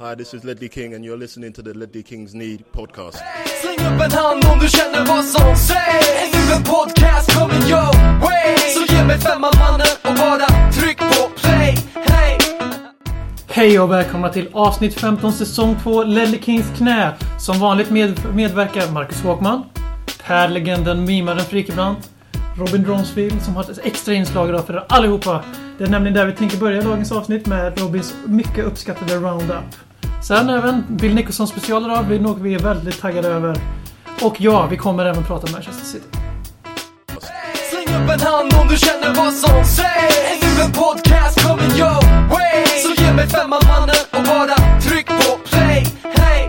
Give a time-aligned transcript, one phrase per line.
[0.00, 3.18] Hi, this is Ledley King, and you're listening to the Ledley Kings Need podcast.
[3.62, 8.20] Släng upp en hand om du känner vad som sägs Nu en podcast coming your
[8.20, 12.38] way Så ge mig femman mannen och bara tryck på play Hey!
[13.48, 17.14] Hej och välkomna till avsnitt 15 säsong 2 Ledley Kings knä.
[17.40, 19.64] Som vanligt med, medverkar Marcus Håkman,
[20.26, 22.10] Per Legenden, mimaren Frikebrant,
[22.56, 25.44] Robin Dronsfield som har ett extra inslag idag för er allihopa.
[25.78, 29.87] Det är nämligen där vi tänker börja dagens avsnitt med Robins mycket uppskattade Roundup.
[30.22, 33.56] Sen även Bill Nicholson special idag blir något vi är väldigt taggade över.
[34.22, 36.06] Och ja, vi kommer även prata Manchester City.
[37.70, 42.28] Släng upp en hand om du känner vad som sägs Nu en podcast coming your
[42.30, 46.46] way Så ge mig femman mannen och bara tryck på play Hey!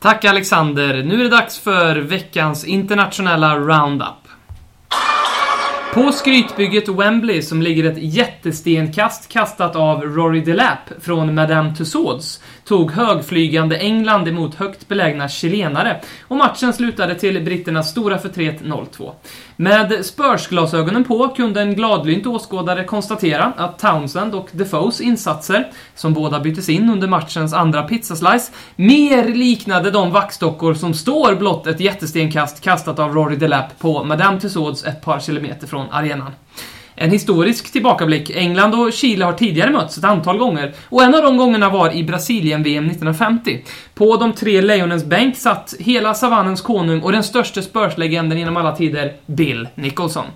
[0.00, 1.02] Tack Alexander.
[1.02, 4.24] Nu är det dags för veckans internationella Roundup.
[5.94, 12.90] På skrytbygget Wembley, som ligger ett jättestenkast kastat av Rory Delap från Madame Tussauds, tog
[12.90, 19.12] högflygande England emot högt belägna chilenare och matchen slutade till britternas stora förtret 0-2.
[19.56, 26.40] Med Spurs-glasögonen på kunde en gladlynt åskådare konstatera att Townsend och Defoes insatser, som båda
[26.40, 32.60] byttes in under matchens andra pizzaslice, mer liknade de vaxdockor som står blott ett jättestenkast
[32.60, 36.32] kastat av Rory Delap på Madame Tussauds ett par kilometer från arenan.
[36.96, 38.30] En historisk tillbakablick.
[38.30, 41.94] England och Chile har tidigare mötts ett antal gånger och en av de gångerna var
[41.94, 43.64] i Brasilien-VM 1950.
[43.94, 48.76] På de tre lejonens bänk satt hela savannens konung och den största Spurs-legenden genom alla
[48.76, 50.26] tider, Bill Nicholson.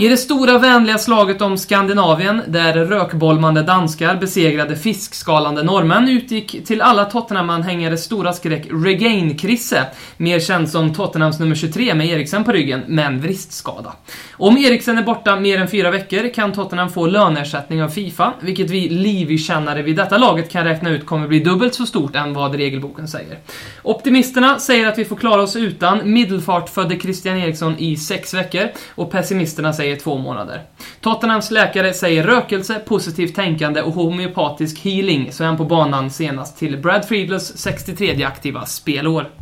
[0.00, 6.82] I det stora vänliga slaget om Skandinavien, där rökbolmande danskar besegrade fiskskalande norrmän, utgick till
[6.82, 9.84] alla Tottenham-anhängares stora skräck Regain-Krisse,
[10.16, 13.92] mer känd som Tottenhams nummer 23 med Eriksen på ryggen, men vristskada.
[14.32, 18.70] Om Eriksen är borta mer än fyra veckor kan Tottenham få löneersättning av Fifa, vilket
[18.70, 22.54] vi Livi-kännare vid detta laget kan räkna ut kommer bli dubbelt så stort än vad
[22.54, 23.38] regelboken säger.
[23.82, 29.10] Optimisterna säger att vi får klara oss utan middelfart-födde Christian Eriksson i sex veckor, och
[29.10, 30.62] pessimisterna säger två månader.
[31.00, 36.58] Tottenhams läkare säger rökelse, positivt tänkande och homeopatisk healing, så är han på banan senast
[36.58, 39.39] till Brad Friedles 63 aktiva spelår.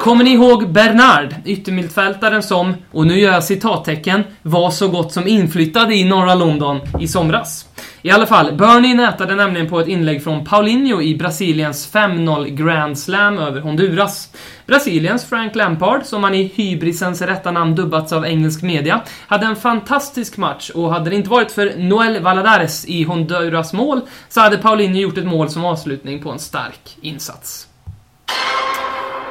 [0.00, 5.26] Kommer ni ihåg Bernard, yttermittfältaren som, och nu gör jag citattecken, var så gott som
[5.26, 7.66] inflyttad i norra London i somras?
[8.02, 12.98] I alla fall, Bernie nätade nämligen på ett inlägg från Paulinho i Brasiliens 5-0 Grand
[12.98, 14.30] Slam över Honduras.
[14.66, 19.56] Brasiliens Frank Lampard, som han i hybrisens rätta namn dubbats av engelsk media, hade en
[19.56, 24.58] fantastisk match och hade det inte varit för Noel Valadares i Honduras mål så hade
[24.58, 27.68] Paulinho gjort ett mål som avslutning på en stark insats.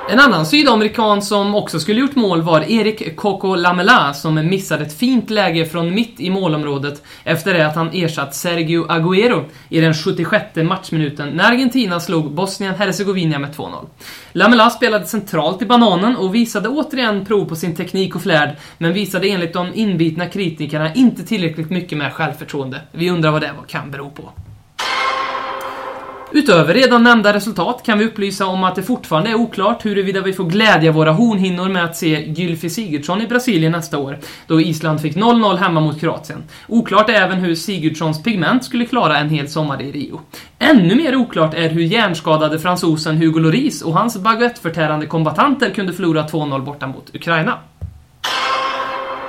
[0.09, 4.97] En annan sydamerikan som också skulle gjort mål var Erik Coco Lamela som missade ett
[4.97, 9.93] fint läge från mitt i målområdet efter det att han ersatt Sergio Agüero i den
[9.93, 13.85] 76 matchminuten när Argentina slog Bosnien-Hercegovina med 2-0.
[14.31, 18.93] Lamela spelade centralt i bananen och visade återigen prov på sin teknik och flärd, men
[18.93, 22.81] visade enligt de inbitna kritikerna inte tillräckligt mycket med självförtroende.
[22.91, 24.46] Vi undrar vad det kan bero på.
[26.31, 30.33] Utöver redan nämnda resultat kan vi upplysa om att det fortfarande är oklart huruvida vi
[30.33, 35.01] får glädja våra hornhinnor med att se Gylfi Sigurdsson i Brasilien nästa år, då Island
[35.01, 36.43] fick 0-0 hemma mot Kroatien.
[36.67, 40.21] Oklart är även hur Sigurdssons pigment skulle klara en hel sommar i Rio.
[40.59, 46.23] Ännu mer oklart är hur hjärnskadade fransosen Hugo Lloris och hans baguetteförtärande kombatanter kunde förlora
[46.23, 47.57] 2-0 borta mot Ukraina.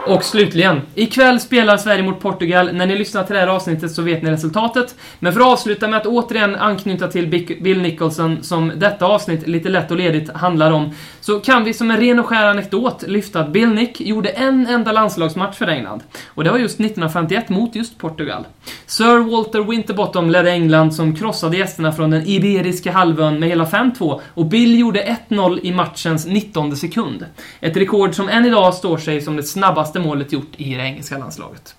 [0.09, 2.73] Och slutligen, ikväll spelar Sverige mot Portugal.
[2.73, 4.95] När ni lyssnar till det här avsnittet så vet ni resultatet.
[5.19, 7.27] Men för att avsluta med att återigen anknyta till
[7.61, 10.95] Bill Nicholson, som detta avsnitt lite lätt och ledigt handlar om,
[11.29, 14.67] så kan vi som en ren och skär anekdot lyfta att Bill Nick gjorde en
[14.67, 16.03] enda landslagsmatch för England.
[16.27, 18.47] Och det var just 1951 mot just Portugal.
[18.87, 24.21] Sir Walter Winterbottom ledde England som krossade gästerna från den Iberiska halvön med hela 5-2
[24.35, 27.27] och Bill gjorde 1-0 i matchens 19 sekund.
[27.61, 31.19] Ett rekord som än idag står sig som det snabbaste målet gjort i det engelska
[31.19, 31.75] landslaget.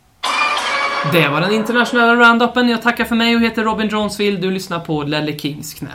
[1.12, 2.70] Det var den internationella roundupen.
[2.70, 4.40] Jag tackar för mig och heter Robin Jonesville.
[4.40, 5.90] Du lyssnar på Lelle Kings knä.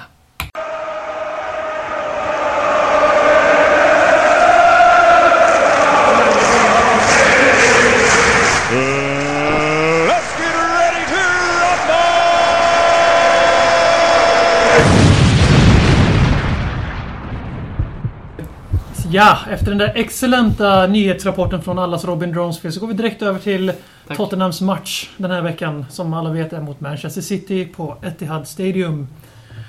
[19.14, 23.38] Ja, efter den där excellenta nyhetsrapporten från allas Robin Dronsfield så går vi direkt över
[23.38, 23.72] till
[24.08, 24.16] Tack.
[24.16, 25.86] Tottenhams match den här veckan.
[25.90, 29.08] Som alla vet är mot Manchester City på Etihad Stadium.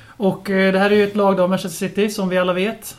[0.07, 2.97] Och eh, det här är ju ett lag då, Manchester City, som vi alla vet.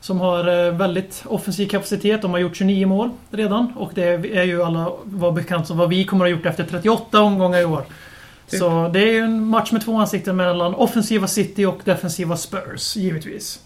[0.00, 2.22] Som har eh, väldigt offensiv kapacitet.
[2.22, 3.72] De har gjort 29 mål redan.
[3.76, 4.04] Och det
[4.36, 7.60] är ju alla var bekant som vad vi kommer att ha gjort efter 38 omgångar
[7.60, 7.84] i år.
[8.46, 12.96] Så det är ju en match med två ansikten mellan offensiva City och defensiva Spurs,
[12.96, 13.60] givetvis.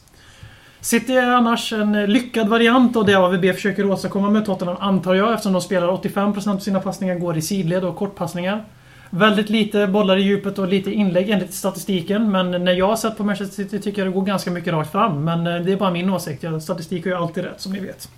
[0.86, 5.32] City är annars en lyckad variant av det AVB försöker åstadkomma med Tottenham, antar jag,
[5.32, 8.64] eftersom de spelar 85% av sina passningar går i sidled och kortpassningar.
[9.10, 12.30] Väldigt lite bollar i djupet och lite inlägg enligt statistiken.
[12.30, 14.92] Men när jag har sett på Manchester City tycker jag det går ganska mycket rakt
[14.92, 15.24] fram.
[15.24, 16.44] Men eh, det är bara min åsikt.
[16.62, 18.08] Statistik har ju alltid rätt, som ni vet.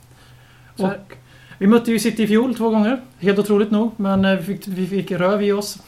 [0.77, 1.13] Och
[1.59, 3.01] vi mötte ju City i fjol två gånger.
[3.19, 3.93] Helt otroligt nog.
[3.97, 5.79] Men eh, vi fick, vi fick röv i oss.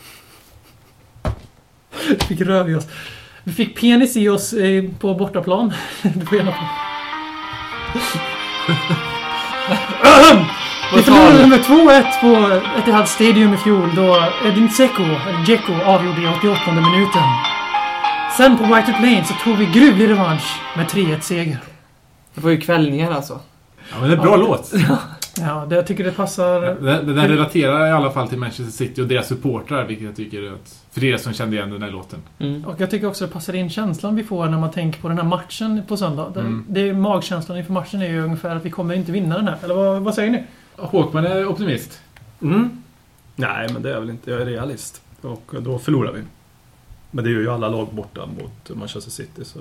[2.08, 2.86] Vi fick röv i oss.
[3.50, 5.72] Vi fick penis i oss eh, på bortaplan.
[6.02, 6.54] Du får gärna...
[10.94, 16.22] Vi förlorade med 2-1 på Etihad Stadium i fjol då Edin Dzeko, eller Dzeko, avgjorde
[16.22, 17.22] i 88 minuten.
[18.36, 21.58] Sen på White Hart Lane så tog vi gruvlig revansch med 3-1 seger.
[22.34, 23.40] Det var ju kvällningar alltså.
[23.90, 24.72] Ja, men det är en bra låt.
[25.40, 26.60] Ja, det, jag tycker det passar...
[26.60, 30.42] Den, den relaterar i alla fall till Manchester City och deras supportrar, vilket jag tycker
[30.42, 30.79] är att...
[30.90, 32.18] För er som kände igen den här låten.
[32.38, 32.64] Mm.
[32.64, 35.18] Och jag tycker också det passar in känslan vi får när man tänker på den
[35.18, 36.30] här matchen på söndag.
[36.34, 36.64] Det, Mm.
[36.68, 39.58] det är magkänslan inför matchen är ju ungefär att vi kommer inte vinna den här.
[39.62, 40.44] Eller vad, vad säger ni?
[40.76, 42.00] Håkman är optimist.
[42.42, 42.82] Mm.
[43.36, 44.30] Nej, men det är väl inte.
[44.30, 45.02] Jag är realist.
[45.20, 46.22] Och då förlorar vi.
[47.10, 49.44] Men det gör ju alla lag borta mot Manchester City.
[49.44, 49.58] Så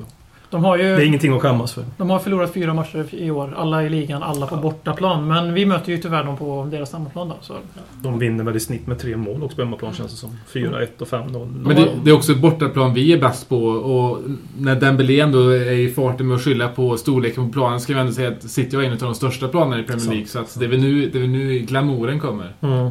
[0.50, 1.86] De har det är ju ingenting att skämmas för.
[1.98, 3.54] de har förlorat fyra matcher i år.
[3.57, 5.28] Alla i ligan, alla på bortaplan.
[5.28, 7.36] Men vi möter ju tyvärr dem på deras hemmaplan då.
[7.42, 7.54] Så.
[8.01, 10.38] De vinner väl i snitt med tre mål också på hemmaplan känns det som.
[10.54, 11.62] 4-1 och 5-0.
[11.66, 14.19] Men det, det är också ett bortaplan vi är bäst på och
[14.57, 18.00] när Dembélé ändå är i farten med att skylla på storleken på planen ska vi
[18.00, 20.10] ändå säga att City har en av de största planerna i Premier.
[20.10, 20.28] League.
[20.28, 22.54] Så att det är väl nu, det är väl nu glamouren kommer.
[22.62, 22.90] Mm.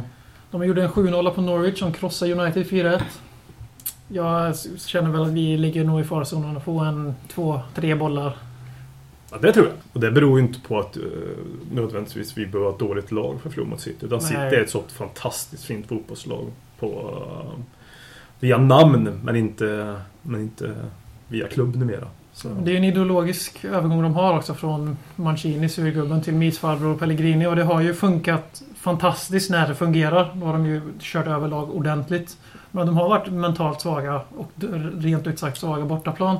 [0.51, 3.01] De gjorde en 7-0 på Norwich som krossade United 4-1.
[4.11, 8.37] Jag känner väl att vi ligger nog i farozonen att få en, två, tre bollar.
[9.31, 9.75] Ja, det tror jag.
[9.93, 11.03] Och det beror ju inte på att uh,
[11.71, 14.05] nödvändigtvis vi behöver ett dåligt lag för att förlora mot City.
[14.05, 14.27] Utan Nej.
[14.27, 16.45] City är ett sånt fantastiskt fint fotbollslag
[16.79, 17.59] på, uh,
[18.39, 20.75] via namn, men inte, men inte
[21.27, 22.07] via klubb numera.
[22.33, 22.47] Så.
[22.63, 27.47] Det är en ideologisk övergång de har också från Mancini, surgubben, till mysfarbror Pellegrini.
[27.47, 30.31] Och det har ju funkat fantastiskt när det fungerar.
[30.35, 32.37] Då har de ju kört över lag ordentligt.
[32.71, 34.51] Men de har varit mentalt svaga och
[34.97, 36.37] rent ut sagt svaga bortaplan.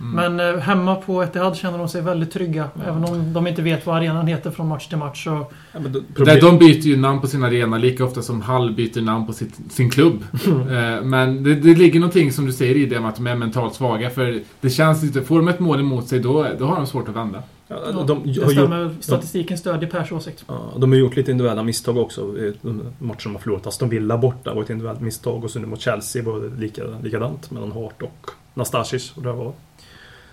[0.00, 0.34] Mm.
[0.36, 2.68] Men eh, hemma på Etihad känner de sig väldigt trygga.
[2.86, 5.24] Även om de inte vet vad arenan heter från match till match.
[5.24, 8.42] Så ja, men då- problem- de byter ju namn på sin arena lika ofta som
[8.42, 10.24] Hall byter namn på sitt, sin klubb.
[10.72, 13.34] Eh, Men det, det ligger någonting som du säger i det med att de är
[13.34, 14.10] mentalt svaga.
[14.10, 15.22] För det känns lite...
[15.22, 17.42] Får de ett mål emot sig då, då har de svårt att vända.
[17.72, 18.96] Ja, ja, de, de, det har gjort, stämmer.
[19.00, 20.44] Statistiken stödjer Pers åsikt.
[20.48, 23.66] ja, de har gjort lite individuella misstag också i de matcher de har förlorat.
[23.66, 26.82] Aston Villa borta var ett individuellt misstag och så nu mot Chelsea var det lika,
[27.02, 29.12] likadant mellan Hart och Nastasic.
[29.16, 29.52] Och det var.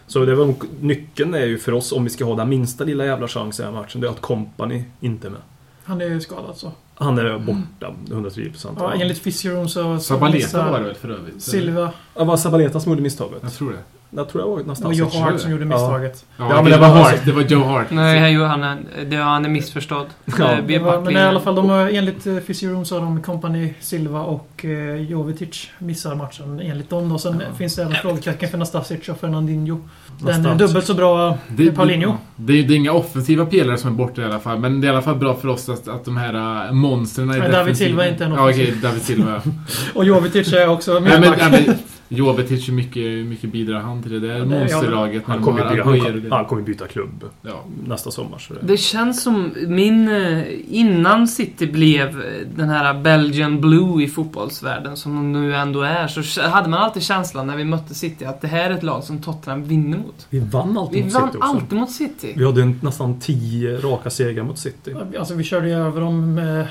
[0.07, 3.05] Så det var, nyckeln är ju för oss, om vi ska ha den minsta lilla
[3.05, 5.41] jävla chans i den här matchen, det är att Company inte är med.
[5.83, 6.71] Han är ju skadad så.
[6.95, 8.75] Han är borta 110%.
[8.79, 9.99] Ja, enligt Fysiorum så...
[9.99, 11.41] Sabaleta var det väl för övrigt?
[11.41, 11.91] Silva.
[12.13, 13.39] Det var Sabaleta som gjorde misstaget.
[13.41, 13.98] Jag tror det.
[14.11, 14.93] Jag tror det var Det var.
[14.93, 16.25] Joe Hart som gjorde misstaget.
[16.37, 17.25] Ja, Ja, men det, var var Hart.
[17.25, 17.87] Det var Joe Hart.
[17.89, 20.05] Nej, han, han, är, det, han är missförstådd.
[20.25, 22.95] Ja, Eh, är Det var, men i alla fall, de har, enligt eh, Fysiorum så
[22.95, 27.09] har de Company, Silva och eh, Jovetic missar matchen enligt dem.
[27.09, 27.17] Då.
[27.19, 29.77] Sen finns det även frågetecken för Nastasic och Fernandinho.
[30.19, 32.17] Den är dubbelt så bra Det, Paulinho.
[32.35, 34.59] Det, det, det är inga offensiva pelare som är borta i alla fall.
[34.59, 37.35] Men det är i alla fall bra för oss att, att de här äh, monstren
[37.35, 38.63] i Nej, David Silva är inte en Ja, okej.
[38.63, 38.81] offensiv.
[38.81, 39.41] David Silva.
[39.95, 41.41] Och Jovetic är också mittback.
[42.11, 44.19] Jovetic, hur mycket, mycket bidrar han till det?
[44.19, 45.23] Det är Ja, det- monsterlaget.
[45.25, 47.63] Han kommer, byta, han, han kommer byta klubb Ja.
[47.87, 48.37] nästa sommar.
[48.39, 48.59] Så det.
[48.61, 50.07] Det känns som min...
[50.09, 50.43] eh,
[50.79, 56.07] Innan City blev eh, den här Belgian Blue i fotbollsvärlden, som de nu ändå är,
[56.07, 59.03] så hade man alltid känslan när vi mötte City att det här är ett lag
[59.03, 60.27] som Tottenham vinner mot.
[60.29, 61.49] Vi vann alltid Vi mot vann City också.
[61.55, 62.33] alltid mot City.
[62.37, 64.93] Vi hade en, nästan tio raka segrar mot City.
[65.19, 66.65] Alltså vi körde ju över dem eh,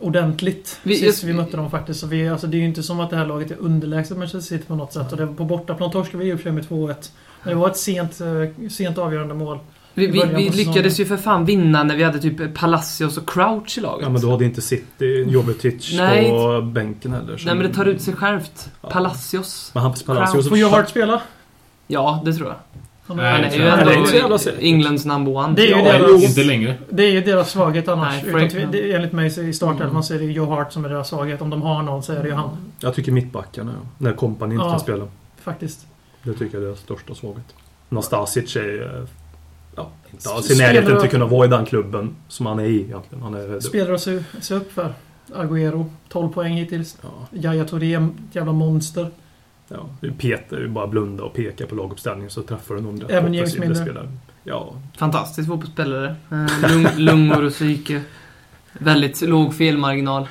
[0.00, 2.00] ordentligt Vi- sist jag- vi mötte dem faktiskt.
[2.00, 4.56] Så vi, alltså, det är ju inte som att det här laget är underlägset Manchester
[4.56, 5.12] City på något sätt.
[5.12, 7.10] Och det, på bortaplan torskade vi i och med 2-1.
[7.42, 9.58] Men det var ett sent, eh, sent avgörande mål.
[9.94, 13.78] Vi, vi, vi lyckades ju för fan vinna när vi hade typ Palacios och Crouch
[13.78, 14.02] i laget.
[14.02, 16.28] Ja, men då hade inte City Jovetic Nej.
[16.28, 17.36] på bänken heller.
[17.36, 18.70] så- Nej men det tar ut sig självt.
[18.80, 18.90] Ja.
[18.90, 19.70] Palacios.
[19.74, 20.48] Men Hampus Palacios...
[20.48, 21.22] Får Hart spela?
[21.86, 22.56] Ja, det tror jag.
[23.06, 23.46] Han Nej, är, Han ju.
[23.64, 24.60] Nej, det är jävla ändå.
[24.60, 25.54] Englands number one.
[25.54, 26.22] Det är ju deras.
[26.22, 26.74] Inte längre.
[26.90, 28.12] det är ju deras svaghet annars.
[28.14, 30.72] Nej, Utan Frank- tve- det, enligt mig så i startelvan så är det Joe Hart
[30.72, 31.40] som är deras svaghet.
[31.42, 32.50] Om de har någon så är det ju han.
[32.80, 34.70] Jag tycker mittbackarna, när Company inte Ja.
[34.70, 35.04] kan spela.
[35.42, 35.86] Faktiskt.
[36.22, 37.44] Det tycker jag är deras största svaghet.
[37.88, 39.06] Nastasic är...
[39.76, 42.64] Ja, inte alls i närheten till att kunna vara i den klubben som han är
[42.64, 43.22] i egentligen.
[43.22, 43.60] Han är...
[43.60, 44.94] Spelar att se, upp för.
[45.34, 46.96] Agüero, 12 poäng hittills.
[47.02, 49.10] Ja, Yahya Touré, ett jävla monster.
[49.72, 50.10] Ja.
[50.18, 53.74] Peter bara blunda och peka på laguppställningen så träffar du någon rätt Även James Milner.
[53.74, 54.08] spelare.
[54.44, 56.16] Ja, Fantastisk fotbollsspelare.
[56.30, 58.02] Eh, lung, lungor och psyke.
[58.72, 60.28] Väldigt låg felmarginal.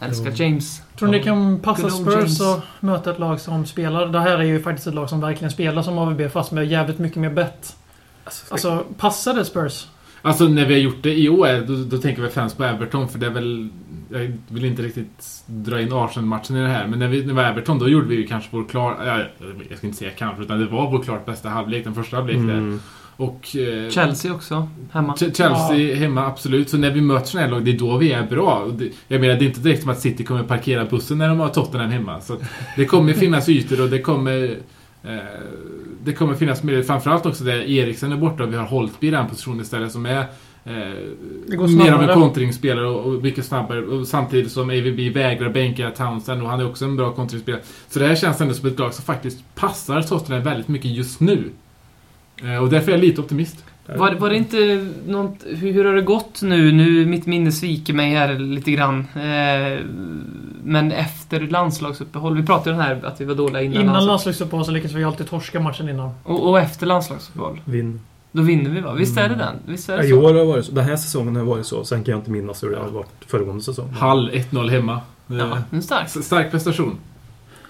[0.00, 0.82] Älskar James.
[0.98, 4.06] Tror ni det kan passa Spurs att möta ett lag som spelar?
[4.06, 6.98] Det här är ju faktiskt ett lag som verkligen spelar som AVB fast med jävligt
[6.98, 7.76] mycket mer bett.
[8.48, 9.86] Alltså, passar det Spurs?
[10.22, 13.08] Alltså när vi har gjort det i år, då, då tänker vi främst på Everton
[13.08, 13.68] för det är väl...
[14.10, 17.42] Jag vill inte riktigt dra in Arsenal-matchen i det här, men när, vi, när var
[17.42, 18.96] Everton då gjorde vi ju kanske vår klar...
[19.06, 19.18] ja,
[19.68, 22.36] Jag ska inte säga kanske, utan det var vår klart bästa halvlek, den första halvlek
[22.36, 22.42] där.
[22.42, 22.80] Mm.
[23.16, 23.56] Och...
[23.56, 25.14] eh, Chelsea också, hemma.
[25.14, 26.68] Ch- Chelsea hemma, absolut.
[26.70, 28.66] Så när vi möter sådana här lag, det är då vi är bra.
[28.78, 31.40] Det, jag menar, det är inte direkt som att City kommer parkera bussen när de
[31.40, 32.20] har Tottenham hemma.
[32.20, 32.36] Så
[32.76, 34.56] det kommer finnas ytor och det kommer...
[35.04, 35.16] Eh,
[36.04, 39.10] det kommer finnas möjlighet, framförallt också där Eriksen är borta och vi har Holtby i
[39.10, 40.24] den positionen istället som är
[40.66, 43.80] eh, mer av en kontringsspelare och, och mycket snabbare.
[43.80, 47.62] Och samtidigt som AVB vägrar bänka Townsend och han är också en bra kontringsspelare.
[47.88, 51.20] Så det här känns ändå som ett lag som faktiskt passar Tottenham väldigt mycket just
[51.20, 51.50] nu.
[52.42, 53.64] Eh, och därför är jag lite optimist.
[53.96, 55.44] Var, var det inte något...
[55.46, 56.72] Hur, hur har det gått nu?
[56.72, 58.98] Nu, mitt minne sviker mig här lite grann.
[59.14, 59.80] Eh,
[60.64, 62.36] men efter landslagsuppehåll.
[62.36, 64.70] Vi pratade ju om det här att vi var dåliga innan, Innan landslag- landslagsuppehåll så
[64.70, 66.10] lyckas vi alltid torska matchen innan.
[66.22, 67.60] och, och efter landslagsuppehåll.
[67.64, 68.00] Vinn.
[68.36, 68.92] Då vinner vi va?
[68.92, 69.54] Visst är det den?
[69.66, 70.16] Visst är Ja, det I så?
[70.18, 70.72] år har det varit så.
[70.72, 71.84] Den här säsongen har det varit så.
[71.84, 73.88] Sen kan jag inte minnas hur det har varit föregående säsong.
[73.92, 74.92] Hall 1-0 hemma.
[75.30, 76.08] Eh, Ja, är stark.
[76.24, 76.98] Stark prestation.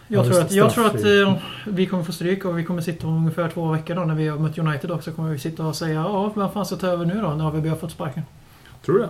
[0.08, 1.34] Jag Ja, tror att, jag tror att i- eh,
[1.66, 4.28] vi kommer få stryk och vi kommer sitta om ungefär två veckor då när vi
[4.28, 5.10] har mött United också.
[5.12, 7.66] kommer vi sitta och säga ja, vem fan ska ta över nu då när AVB
[7.68, 8.22] har fått sparken?
[8.84, 9.08] Tror du det?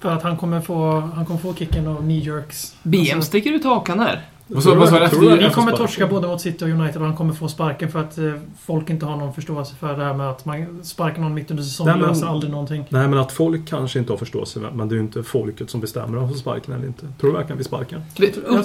[0.00, 2.76] För att han kommer få, han kommer få kicken av knee jerks.
[2.82, 4.24] BM Alltså, sticker ut hakan här.
[4.48, 5.36] Vad sa- vad sa det?
[5.36, 8.18] vi kommer torska både mot City och United och han kommer få sparken för att
[8.18, 11.50] eh, folk inte har någon förståelse för det här med att man sparkar någon mitt
[11.50, 12.84] under säsongen Nej, men- löser aldrig någonting.
[12.88, 14.60] Nej, men att folk kanske inte har förståelse.
[14.74, 17.06] Men det är ju inte folket som bestämmer om de får sparken eller inte.
[17.20, 18.02] Tror du verkligen vi sparkar?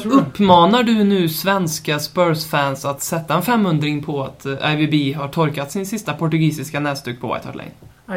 [0.05, 5.71] Uppmanar du nu svenska Spurs-fans att sätta en 500 på att eh, IVB har torkat
[5.71, 7.69] sin sista portugisiska näsduk på White Hart Lane?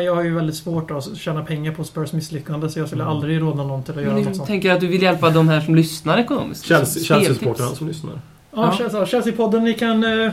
[0.02, 3.40] Jag har ju väldigt svårt att tjäna pengar på Spurs misslyckande så jag skulle aldrig
[3.40, 4.48] råda någon till att göra något jag sånt.
[4.48, 6.64] tänker att du vill hjälpa de här som lyssnar ekonomiskt.
[6.64, 8.12] Chelsea-supportrarna som lyssnar.
[8.12, 8.84] Ja, Ja.
[8.84, 10.04] Chelsea- Chelsea-podden, ni kan...
[10.04, 10.32] eh,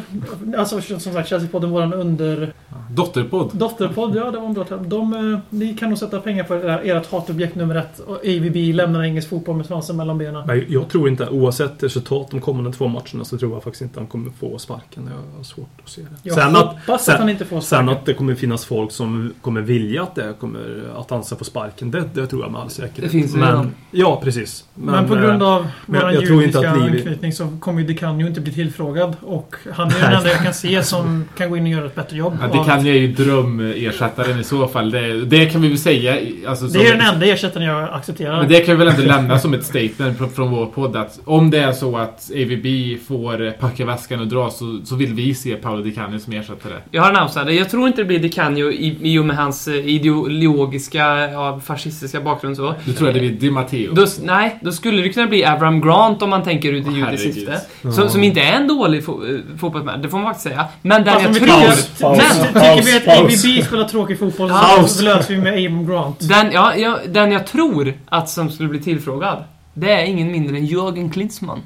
[0.58, 2.53] Alltså som sagt, Chelsea-podden, våran under...
[2.95, 3.50] Dotterpodd.
[3.53, 4.89] Dotterpodd, ja det var en bra term.
[4.89, 8.00] De, eh, Ni kan nog sätta pengar på era- ert hatobjekt nummer ett.
[8.00, 10.48] Och AVB lämnar engelsk fotboll med svansen mellan benen.
[10.48, 14.00] Men jag tror inte, oavsett resultat de kommande två matcherna, så tror jag faktiskt inte
[14.00, 15.10] han kommer få sparken.
[15.31, 16.07] Jag har svårt att se det.
[16.24, 17.89] Jag Sen att, hoppas sen- att han inte får sen sparken.
[17.89, 21.43] att det kommer finnas folk som kommer vilja att, det kommer, att han ska få
[21.43, 23.03] sparken, det, det tror jag med all säkerhet.
[23.03, 23.71] Det finns det men, redan.
[23.91, 24.65] Ja, precis.
[24.75, 27.81] Men, på grund eh, av men vår jag tror inte judiska att anknytning så kommer
[27.81, 29.15] ju DeCanio inte bli tillfrågad.
[29.21, 31.95] Och han är den enda jag kan se som kan gå in och göra ett
[31.95, 32.38] bättre jobb.
[32.41, 32.48] Ja,
[32.83, 34.91] det av- kan ju drömersättaren i så fall.
[34.91, 36.17] Det, det kan vi väl säga.
[36.47, 38.38] Alltså, det är den enda ersättaren jag accepterar.
[38.39, 41.50] Men det kan vi väl ändå lämna som ett statement från, vår podd att om
[41.50, 42.65] det är så att AVB
[43.07, 46.73] får packa väskan och dra så, så vill vi se Paolo Di Canio som ersättare.
[46.91, 47.50] Jag har en outsider.
[47.50, 51.61] Jag tror inte det blir Di Canio i, i och med hans eh, ideologiska, ja,
[51.65, 52.75] fascistiska bakgrund så.
[52.85, 53.93] Du tror jag det blir Di Matteo?
[53.93, 57.33] Då, nej, då skulle det kunna bli Avram Grant om man tänker ut i judiskt
[57.33, 57.61] syfte.
[57.81, 60.65] Som, som inte är en dålig fo eh, fotbollsman, det får man faktiskt säga.
[60.81, 61.45] Men den Fast jag tror...
[61.47, 62.19] tycker, Paus,
[62.53, 63.20] men, paus, tycker vi att.
[63.20, 64.98] AVB spelar tråkig fotboll Paus.
[64.98, 66.30] så löser vi med Aim Grant.
[66.30, 70.58] Den, ja, ja, den jag tror att som skulle bli tillfrågad, det är ingen mindre
[70.58, 71.62] än Jürgen Klinsmann.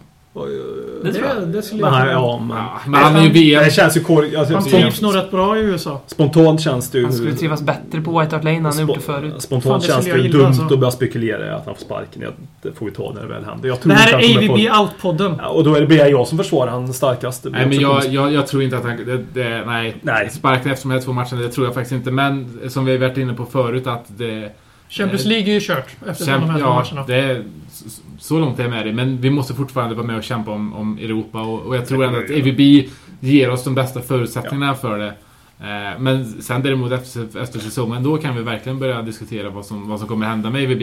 [1.04, 1.38] Det tror jag.
[1.38, 2.58] Det, det skulle Men, jag han- ja, men...
[2.58, 3.64] Ja, men han är ju VM.
[3.64, 4.38] Det känns ju kor...
[4.38, 6.02] Alltså, Han trivs nog rätt bra i USA.
[6.08, 7.04] Spontant känns det ju...
[7.04, 9.32] Han skulle trivas bättre på White Hart Lane än han gjort det förut.
[9.32, 10.64] Fan, Spontant det känns det ju dumt alltså.
[10.64, 12.24] att börja spekulera i att han får sparken.
[12.62, 13.70] Det får vi ta när det väl händer.
[13.70, 15.36] Jag tror Det här är AVB Out-podden.
[15.42, 17.46] Ja, och då är det bara jag som försvarar han starkast.
[17.50, 18.98] Nej, men jag, jag, jag tror inte att han...
[19.06, 19.96] Det, det, nej.
[20.02, 20.30] Nej.
[20.30, 22.12] Sparken efter de här två matcherna, det tror jag faktiskt inte.
[22.12, 24.50] Men som vi har varit inne på förut att det...
[24.90, 27.04] Champions League är ju kört efter de Kämp, här två ja, matcherna.
[27.08, 27.44] det är,
[28.20, 28.94] så- långt är jag med dig.
[28.94, 31.42] Men vi måste fortfarande vara med och kämpa om, om Europa.
[31.42, 32.60] Och, och jag tror ändå att AVB
[33.20, 35.14] ger oss de bästa förutsättningarna för det.
[35.60, 39.90] Eh, Men sen däremot efter, efter säsongen, då kan vi verkligen börja diskutera vad som,
[39.90, 40.82] vad som kommer hända med AVB.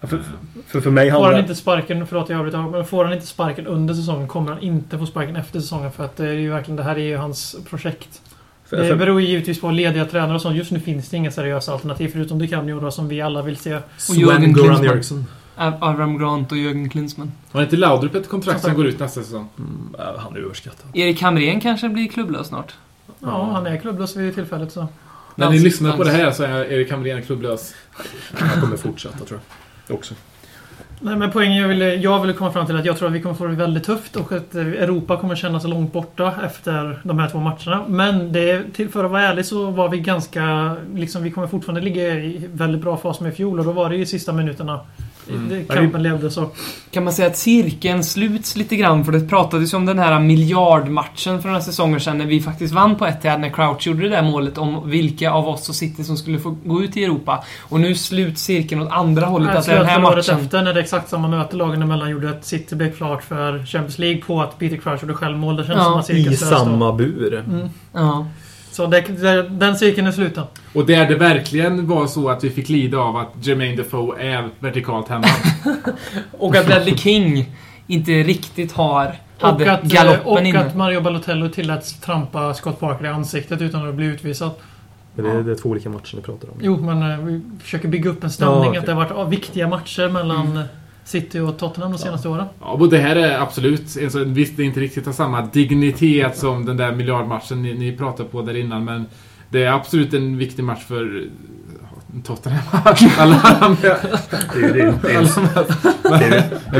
[0.00, 0.20] Ja, för,
[0.66, 1.40] för, för mig Får han handlar...
[1.42, 4.98] inte sparken, förlåt jag avbryter, men får han inte sparken under säsongen kommer han inte
[4.98, 7.56] få sparken efter säsongen för att det är ju verkligen, det här är ju hans
[7.70, 8.22] projekt.
[8.70, 10.56] Det för, beror ju givetvis på lediga tränare och sånt.
[10.56, 13.42] Just nu finns det inga seriösa alternativ förutom det kan ju då som vi alla
[13.42, 13.78] vill se.
[13.98, 15.26] Jürgen Goran Klinsmann.
[15.56, 17.32] Avram Grant och Jürgen Klinsmann.
[17.52, 19.48] Har inte Laudrup ett kontrakt Som går ut nästa säsong?
[19.58, 20.96] Mm, ja, han är överskattad.
[20.96, 22.74] Erik Hamrén kanske blir klubblös snart.
[23.20, 24.88] Ja, han är klubblös vid tillfället så.
[25.34, 27.74] När ni lyssnar på det här så är Erik Hamrén klubblös.
[28.32, 29.40] Han kommer fortsätta tror
[29.86, 29.96] jag.
[29.96, 30.14] Också.
[31.00, 33.22] Nej men poängen jag ville, jag ville komma fram till att jag tror att vi
[33.22, 37.18] kommer få det väldigt tufft och att eh, Europa kommer kännas långt borta efter de
[37.18, 37.84] här två matcherna.
[37.88, 40.76] Men det, till, för att vara ärlig så var vi ganska...
[40.94, 43.90] Liksom vi kommer fortfarande ligga i väldigt bra fas med i fjol och då var
[43.90, 44.80] det ju i sista minuterna
[45.48, 46.50] det, kampen levde så.
[46.90, 49.04] Kan man säga att cirkeln sluts lite grann?
[49.04, 52.74] För det pratades ju om den här miljardmatchen för några säsonger sedan när vi faktiskt
[52.74, 56.04] vann på Etihad när Crouch gjorde det där målet om vilka av oss och City
[56.04, 57.44] som skulle få gå ut i Europa.
[57.60, 59.56] Och nu sluts cirkeln åt andra hållet.
[59.56, 60.36] Att den här matchen...
[60.40, 63.98] efter när det exakt samma möte lagen emellan gjorde att City blev klart för Champions
[63.98, 65.56] League på att Peter Crouch gjorde självmål.
[65.56, 65.84] Det känns Ja.
[65.84, 66.58] som att cirkeln I slöts då.
[66.58, 67.44] samma bur.
[67.48, 67.68] Mm.
[67.92, 68.26] Ja.
[68.76, 70.44] Så det, det, den cirkeln är sluten.
[70.72, 74.48] Och där det verkligen var så att vi fick lida av att Jermaine Defoe är
[74.58, 75.30] vertikalt hämmad.
[76.32, 77.52] Och att Ledley King
[77.86, 79.14] inte riktigt har...
[79.40, 80.60] Och Hade att, eh, galoppen och inne.
[80.60, 84.50] att Mario Balotello tilläts trampa Scott Parker i ansiktet utan att bli utvisad.
[85.14, 86.54] Men det, är, det är två olika matcher ni pratar om.
[86.60, 88.62] Jo, men eh, vi försöker bygga upp en stämning.
[88.62, 88.78] Ja, okej.
[88.78, 90.62] Att det har varit viktiga matcher mellan Mm.
[91.06, 92.46] City och Tottenham de senaste åren.
[92.60, 96.38] Ja, och det här är absolut, alltså, visst det är inte riktigt har samma dignitet
[96.38, 99.06] som den där miljardmatchen ni, ni pratade på där innan, men
[99.48, 101.24] det är absolut en viktig match för
[101.82, 102.62] ja, Tottenham.
[103.18, 103.96] Alla andra.
[104.54, 105.16] Det är, är, är,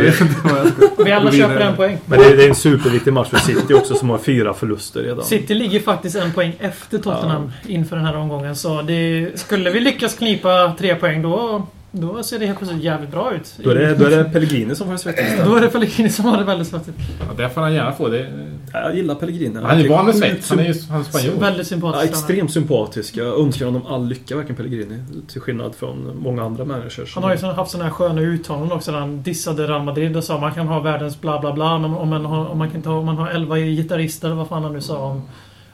[0.00, 1.04] är.
[1.04, 1.98] Vi alla köper en poäng.
[2.06, 5.02] men det är, det är en superviktig match för City också som har fyra förluster
[5.02, 5.24] redan.
[5.24, 8.56] City ligger faktiskt en poäng efter Tottenham inför den här omgången.
[8.56, 11.66] Så det, skulle vi lyckas knipa tre poäng då,
[12.00, 13.54] då ser det helt plötsligt jävligt bra ut.
[13.64, 15.44] Då är det, då är det Pellegrini som får det svettigast.
[15.44, 16.96] Då är det Pellegrini som har det väldigt svettigt.
[17.20, 18.08] Ja, det får han gärna få.
[18.08, 18.26] Det,
[18.72, 19.60] Ja, Jag gillar Pellegrini.
[19.62, 20.48] han är ju van med svett.
[20.50, 21.32] Han är ju han är spanjor.
[21.40, 22.04] Väldigt Ja, sympatisk.
[22.12, 23.16] extremt sympatisk.
[23.16, 24.98] Jag önskar honom all lycka, verkligen Pellegrini.
[25.28, 27.14] Till skillnad från många andra managers.
[27.14, 30.24] Han har ju haft såna här sköna uttalanden också där han dissade Real Madrid och
[30.24, 32.82] sa man kan ha världens bla bla bla men om man har, om man kan
[32.82, 35.22] ta, om man har 11 gitarrister vad fan han nu sa om,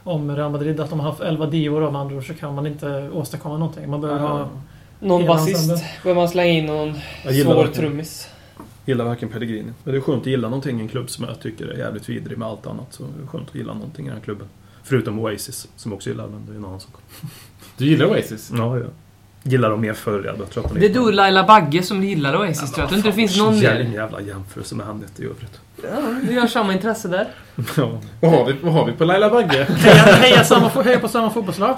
[0.05, 3.09] om Real Madrid att de har haft 11 dior med andra så kan man inte
[3.13, 3.91] åstadkomma någonting.
[3.91, 4.49] Man behöver ha...
[5.03, 5.69] Någon basist.
[6.03, 6.95] Behöver man slänga in någon
[7.25, 7.91] Jag gillar svår verkligen.
[7.91, 8.29] trummis.
[8.87, 9.73] Gillar verkligen Pellegrini.
[9.85, 12.09] Men det är skönt att gilla någonting i en klubb som jag tycker är jävligt
[12.09, 12.87] vidrig med allt annat.
[12.95, 14.47] Så det är skönt att gilla någonting i den här klubben.
[14.83, 16.91] Förutom Oasis, som jag också gillar, men det är en annan sak.
[17.77, 18.51] Du gillar Oasis?
[18.57, 18.87] Ja, ja.
[19.45, 22.73] Gillar dem mer förr, jag tror att Det är du Laila Bagge som gillar Oasis
[22.73, 22.97] tror jag.
[22.97, 23.95] Inte det finns någon Jävla, mer.
[23.95, 25.61] jävla jämförelse med henne i övrigt.
[25.83, 25.89] Ja,
[26.29, 27.29] du har samma intresse där.
[27.77, 28.01] Ja.
[28.21, 29.65] Vad har vi, vad har vi på Laila Bagge?
[29.79, 31.77] Heja, heja, samma, heja på samma fotbollslag.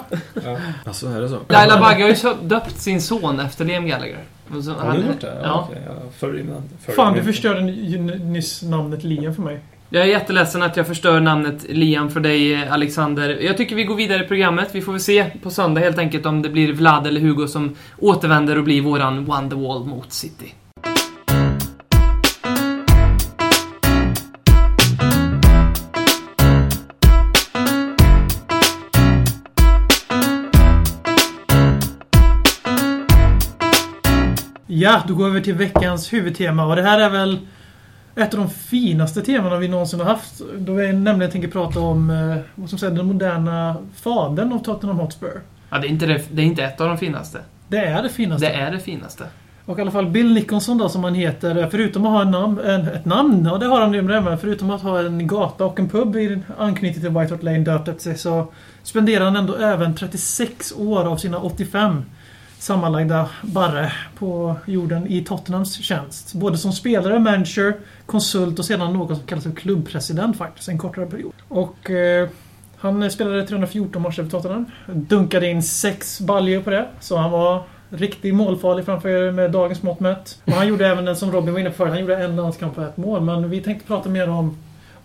[0.85, 1.39] Alltså, är det så?
[1.47, 4.19] Laila Bagge har ju döpt sin son efter Liam Gallagher.
[4.63, 5.39] Så- Har du gjort det?
[5.43, 5.69] Ja.
[5.85, 9.59] jag följer med- följer Fan, du förstörde ny- nyss namnet Liam för mig.
[9.89, 13.29] Jag är jätteledsen att jag förstör namnet Liam för dig, eh, Alexander.
[13.41, 14.69] Jag tycker vi går vidare i programmet.
[14.71, 17.75] Vi får väl se på söndag helt enkelt om det blir Vlad eller Hugo som
[17.97, 20.53] återvänder och blir våran Wonderwall mot City.
[34.67, 37.39] Ja, då går vi över till veckans huvudtema och det här är väl
[38.15, 40.41] ett av de finaste temana vi någonsin har haft.
[40.57, 44.97] Då vi nämligen tänker prata om eh, vad som säger, den moderna fadern av Tottenham
[44.97, 45.41] Hotspur.
[45.69, 47.39] Ja, det är, inte det, det är inte ett av de finaste.
[47.67, 48.47] Det är det finaste.
[48.47, 49.23] Det är det finaste.
[49.65, 52.59] Och i alla fall Bill Nicholson då som han heter, förutom att ha en namn,
[52.59, 55.65] en, ett namn, och det har han ju med men förutom att ha en gata
[55.65, 58.47] och en pub i anknytning till White Hart Lane döpt efter sig så
[58.83, 62.03] spenderar han ändå även 36 år av sina 85
[62.59, 66.33] sammanlagda barre på jorden i Tottenhams tjänst.
[66.33, 71.05] Både som spelare, manager, konsult och sedan något som kallas för klubbpresident faktiskt, en kortare
[71.05, 71.33] period.
[71.47, 72.29] Och eh,
[72.77, 74.65] han spelade 314 matcher för Tottenham.
[74.87, 79.99] Dunkade in sex baljor på det, så han var riktigt målfarlig framför med dagens mått
[79.99, 80.41] mätt.
[80.45, 82.77] Och han gjorde även den som Robin var inne på förut, han gjorde en landskamp
[82.77, 83.21] och ett mål.
[83.21, 84.57] Men vi tänkte prata mer om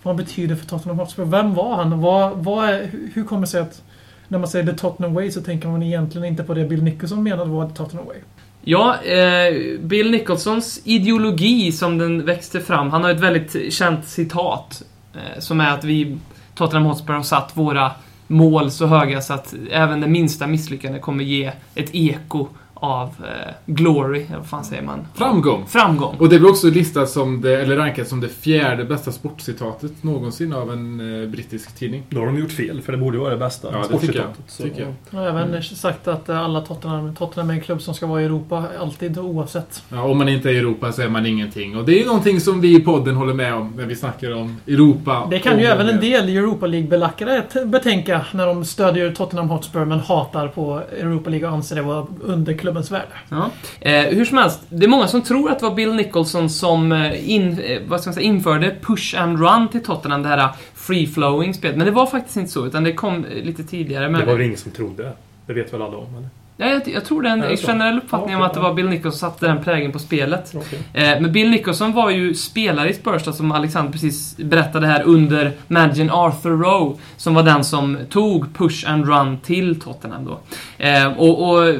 [0.02, 1.24] vad han betyder för Tottenham Hotspur.
[1.24, 2.00] Vem var han?
[2.00, 3.82] Vad, vad är, hur- hur kommer det sig att
[4.30, 7.22] när man säger The Tottenham Way så tänker man egentligen inte på det Bill Nicholson
[7.22, 8.16] menade var The Tottenham Way.
[8.62, 12.90] Ja, eh, Bill Nicholsons ideologi som den växte fram.
[12.90, 14.82] Han har ett väldigt känt citat.
[15.14, 16.18] Eh, som är att vi,
[16.54, 17.92] Tottenham Hotspur, har satt våra
[18.26, 22.48] mål så höga så att även det minsta misslyckande kommer ge ett eko
[22.80, 25.06] av eh, glory, eller vad fan säger man?
[25.14, 25.64] Framgång.
[25.68, 26.16] Framgång.
[26.18, 30.52] Och det blir också listat som det, eller rankat som det fjärde bästa sportcitatet någonsin
[30.52, 32.02] av en eh, brittisk tidning.
[32.10, 33.68] Då har de gjort fel, för det borde ju vara det bästa.
[33.72, 34.26] Ja, det tycker jag.
[34.46, 34.94] Så- Tycker jag.
[35.10, 38.22] Jag har även sagt att eh, alla Tottenham, Tottenham är en klubb som ska vara
[38.22, 39.82] i Europa, alltid och oavsett.
[39.88, 41.76] Ja, om man inte är i Europa så är man ingenting.
[41.76, 44.34] Och det är ju någonting som vi i podden håller med om när vi snackar
[44.36, 45.26] om Europa.
[45.30, 50.00] Det kan ju även en del Europa League-belackare betänka när de stödjer Tottenham Hotspur men
[50.00, 53.06] hatar på Europa League och anser det vara under klubbens värde.
[53.28, 53.50] Ja.
[53.80, 56.92] Eh, hur som helst, det är många som tror att det var Bill Nicholson som
[56.92, 60.48] eh, in, eh, vad ska man säga, införde push and run till Tottenham, det här
[60.76, 61.76] free-flowing spelet.
[61.76, 64.08] Men det var faktiskt inte så, utan det kom eh, lite tidigare.
[64.08, 65.12] Men, Det var väl ingen som trodde det?
[65.46, 66.28] Det vet väl alla om, eller?
[66.60, 67.66] ja, jag, jag tror det är en så?
[67.66, 68.68] generell uppfattning Ja, om okej, att det ja.
[68.68, 70.52] var Bill Nicholson som satte den prägen på spelet.
[70.56, 70.78] Okej.
[70.92, 75.52] Eh, men Bill Nicholson var ju spelare i Spurs, som Alexander precis berättade här, under
[75.68, 80.38] managern Arthur Rowe, som var den som tog push and run till Tottenham då.
[80.84, 81.74] Eh, och, och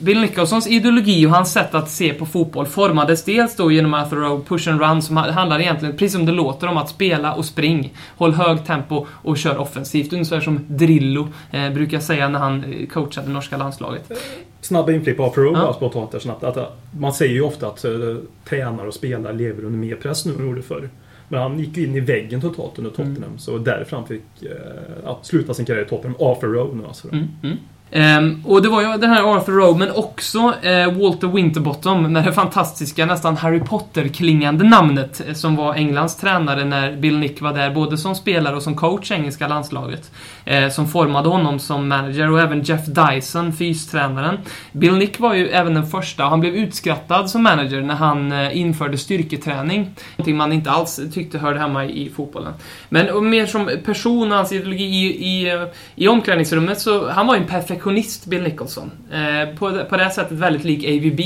[0.00, 4.16] Bill Nicholsons ideologi och hans sätt att se på fotboll formades dels då genom Arthur
[4.16, 7.44] Rowe Push and Run som handlar egentligen, precis som det låter, om att spela och
[7.44, 7.94] spring.
[8.16, 10.12] Håll hög tempo och kör offensivt.
[10.12, 14.12] Ungefär som Drillo eh, brukar säga när han eh, coachade norska landslaget.
[14.60, 15.72] Snabba inflipp av Pro Ja.
[15.72, 16.44] spontant där snabbt.
[16.44, 16.64] Att, eh,
[16.98, 18.16] man säger ju ofta att uh,
[18.48, 20.90] tränare och spelare lever under mer press nu än de gjorde förr.
[21.28, 23.38] Men han gick ju in i väggen totalt under Tottenham.
[23.38, 26.16] Så därför han fick uh, sluta sin karriär i Tottenham.
[26.18, 27.08] Arthur Rowe nu alltså.
[27.12, 27.56] Mm, mm.
[27.96, 32.24] Um, och det var ju den här Arthur Rowe, men också uh, Walter Winterbottom med
[32.24, 37.52] det fantastiska, nästan Harry Potter-klingande namnet eh, som var Englands tränare när Bill Nick var
[37.52, 40.10] där, både som spelare och som coach i engelska landslaget.
[40.50, 44.38] Uh, som formade honom som manager och även Jeff Dyson, fystränaren.
[44.72, 48.32] Bill Nick var ju även den första, och han blev utskrattad som manager när han
[48.32, 49.94] uh, införde styrketräning.
[50.16, 52.52] Någonting man inte alls tyckte hörde hemma i, i fotbollen.
[52.88, 57.40] Men mer som person och hans ideologi i, i, i omklädningsrummet så, han var ju
[57.40, 58.90] en perfekt perfektionist, Bill Nicholson.
[59.12, 61.20] Eh, på, på det sättet väldigt lik AVB.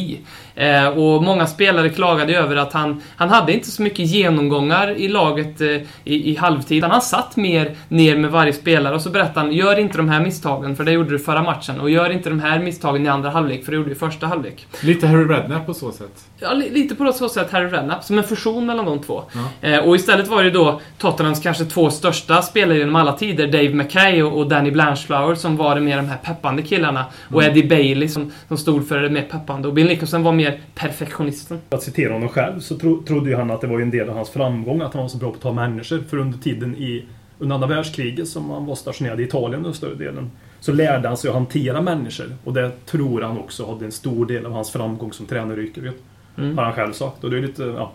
[0.58, 5.08] Eh, och många spelare klagade över att han, han hade inte så mycket genomgångar i
[5.08, 5.66] laget eh,
[6.04, 6.84] i, i halvtid.
[6.84, 10.20] Han satt mer ner med varje spelare och så berättade han, gör inte de här
[10.20, 11.80] misstagen för det gjorde du förra matchen.
[11.80, 14.26] Och gör inte de här misstagen i andra halvlek för det gjorde du i första
[14.26, 14.66] halvlek.
[14.82, 16.24] Lite Harry Redknapp på så sätt.
[16.38, 19.22] Ja, li- lite på så sätt Harry Redknapp, som en fusion mellan de två.
[19.62, 19.68] Ja.
[19.68, 23.74] Eh, och istället var det då Tottenhams kanske två största spelare genom alla tider, Dave
[23.74, 27.04] Mackay och, och Danny Blanchflower, som var det mer de här peppande killarna.
[27.32, 27.50] Och Mm.
[27.58, 29.68] Eddie Bailey som, som stod för det mer peppande.
[29.68, 31.61] Och Bill Nicholson var mer perfektionisten.
[31.70, 34.14] Att citera honom själv så tro, trodde ju han att det var en del av
[34.16, 36.02] hans framgång att han var så bra på att ta människor.
[36.08, 37.04] För under tiden i
[37.38, 40.30] under andra världskriget som han var stationerad i Italien under större delen
[40.61, 42.37] så lärde han sig att hantera människor.
[42.44, 45.64] Och det tror han också hade en stor del av hans framgång som tränare i
[45.64, 45.94] yrket.
[46.38, 46.58] Mm.
[46.58, 47.24] Har han själv sagt.
[47.24, 47.92] Och det är lite, ja.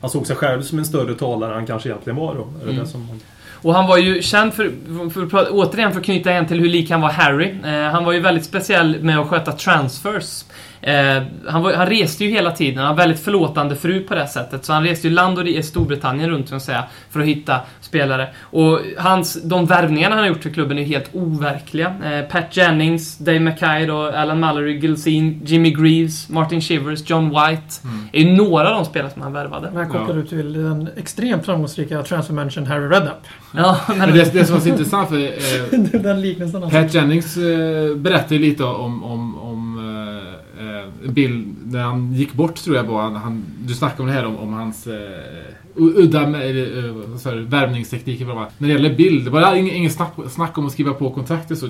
[0.00, 2.40] Han såg sig själv som en större talare än han kanske egentligen var då.
[2.40, 2.76] Är det Mm.
[2.84, 3.20] det som han...
[3.62, 4.72] Och han var ju känd för,
[5.10, 7.54] för, för återigen för att knyta igen till hur lik han var Harry.
[7.64, 10.44] Eh, han var ju väldigt speciell med att sköta transfers.
[10.82, 14.26] Eh, han, var, han reste ju hela tiden, han har väldigt förlåtande fru på det
[14.26, 14.64] sättet.
[14.64, 17.60] Så han reste ju land och i Storbritannien runt, så att säga, för att hitta
[17.80, 18.28] spelare.
[18.42, 21.94] Och hans, de värvningarna han har gjort för klubben är helt overkliga.
[22.04, 27.88] Eh, Pat Jennings, Dave Mackay, då, Alan Mallory, Gilseen, Jimmy Greaves, Martin Shivers, John White.
[28.12, 29.70] är ju några av de spelare som han värvade.
[29.70, 30.22] Men här kopplar Ja.
[30.22, 33.26] du till den extremt framgångsrika transfermanagen Harry Redknapp.
[33.56, 36.78] Ja, men, Men det, det som var så intressant för eh, den liknelsen alltså.
[36.82, 39.49] Pat Jennings eh, berättade ju lite om, om, om
[41.08, 43.02] bild, när han gick bort tror jag var.
[43.02, 44.92] Han, han, du snackade om det här om, om hans eh,
[45.76, 46.42] u- udda eh, vad
[48.18, 48.48] det var.
[48.58, 51.58] När det gäller Bill, det var ingen, ingen snack, snack om att skriva på kontraktet.
[51.58, 51.66] Så,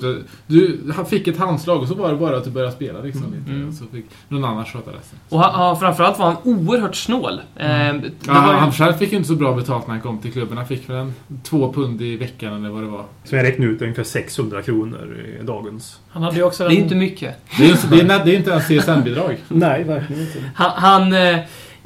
[0.47, 3.01] du han fick ett handslag och så var det bara att du började spela.
[3.01, 3.73] Liksom, lite, Mm.
[3.73, 5.19] Så fick någon annan sköta resten.
[5.29, 7.33] och han, ja, framförallt var han oerhört snål.
[7.55, 9.93] Eh, det Ja, var han, ju- han själv fick ju inte så bra betalt när
[9.93, 10.57] han kom till klubben.
[10.57, 13.05] Han fick väl en, två pund i veckan eller vad det var.
[13.23, 15.99] Så jag räknade ut ungefär 600 kronor i dagens.
[16.09, 16.77] Han hade också Det den...
[16.77, 17.35] är inte mycket.
[17.57, 19.37] Det är, det är, det är inte ens CSN-bidrag.
[19.47, 20.39] Nej, verkligen inte.
[20.55, 20.71] Han...
[20.75, 21.39] han eh,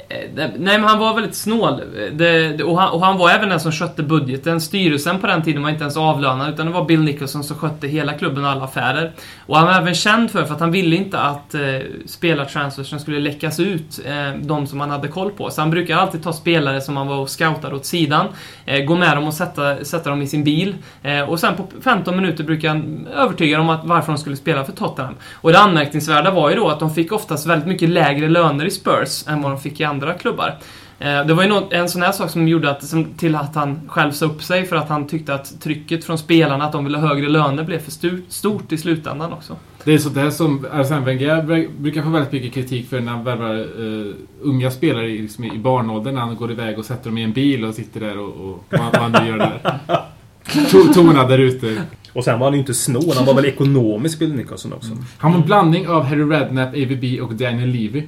[0.08, 1.82] Eh, eh, nej, men han var väldigt snål.
[2.12, 4.60] Det, det, och, han, och han var även den som skötte budgeten.
[4.60, 7.88] Styrelsen på den tiden var inte ens avlönad, utan det var Bill Nicholson som skötte
[7.88, 9.12] hela klubben och alla affärer.
[9.46, 11.60] Och han var även känd för, för att han ville inte att eh,
[12.06, 15.50] spelartransfersen skulle läckas ut, eh, de som han hade koll på.
[15.50, 18.26] Så han brukar alltid ta spelare som han var och scoutade åt sidan,
[18.66, 20.74] eh, gå med dem och sätta, sätta dem i sin bil.
[21.02, 24.64] Eh, och sen på 15 minuter brukar han övertyga dem att varför de skulle spela
[24.64, 25.14] för Tottenham.
[25.34, 28.70] Och det anmärkningsvärda var ju då att de fick oftast väldigt mycket lägre löner i
[28.70, 30.58] Spurs än vad de fick i andra klubbar.
[30.98, 33.54] Eh, Det var ju något, en sån här sak som gjorde att, som, till att
[33.54, 36.84] han själv sa upp sig för att han tyckte att trycket från spelarna, att de
[36.84, 39.56] ville ha högre löner, blev för stu, stort i slutändan också.
[39.84, 43.12] Det är sånt där som Arsene Wenger br- brukar få väldigt mycket kritik för när
[43.12, 46.14] han värvar eh, unga spelare i, liksom, i barnåldern.
[46.14, 48.64] När han går iväg och sätter dem i en bil och sitter där och, och
[48.70, 49.78] vad vad han nu gör där.
[50.46, 51.82] To- Tona där ute.
[52.12, 54.90] Och sen var han ju inte snål, han var väl ekonomisk Bill Nicholson också.
[55.18, 58.02] Han var en blandning av Harry Redknapp, AVB och Daniel Levy.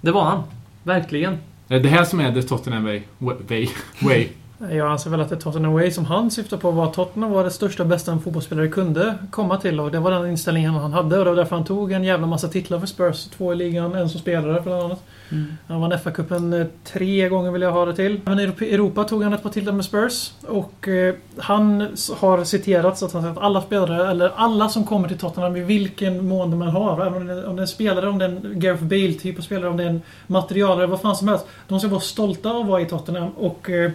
[0.00, 0.42] Det var han.
[0.86, 1.38] Verkligen.
[1.68, 3.02] Det är det här som är the Tottenham way.
[3.18, 3.68] way.
[4.02, 4.28] way.
[4.76, 7.44] Jag anser väl att det Tottenham Way som han syftar på var att Tottenham var
[7.44, 10.92] det största och bästa en fotbollsspelare kunde komma till och det var den inställningen han
[10.92, 13.24] hade och det var därför han tog en jävla massa titlar för Spurs.
[13.24, 15.04] Två i ligan, en som spelare bland annat.
[15.32, 15.46] Mm.
[15.68, 18.20] Han vann FA-cupen eh, tre gånger vill jag ha det till.
[18.24, 20.32] Men i Europa tog han ett par till med Spurs.
[20.48, 21.80] Och eh, han
[22.16, 25.60] har citerats att han sagt att alla spelare, eller alla som kommer till Tottenham i
[25.60, 28.24] vilken mån man har, även om det, är- om det är en spelare, om det
[28.24, 31.46] är en Gareth Bale-typ av spelare, om det är en materialare, vad fan som helst.
[31.68, 33.90] De ska vara stolta av att vara i Tottenham och eh,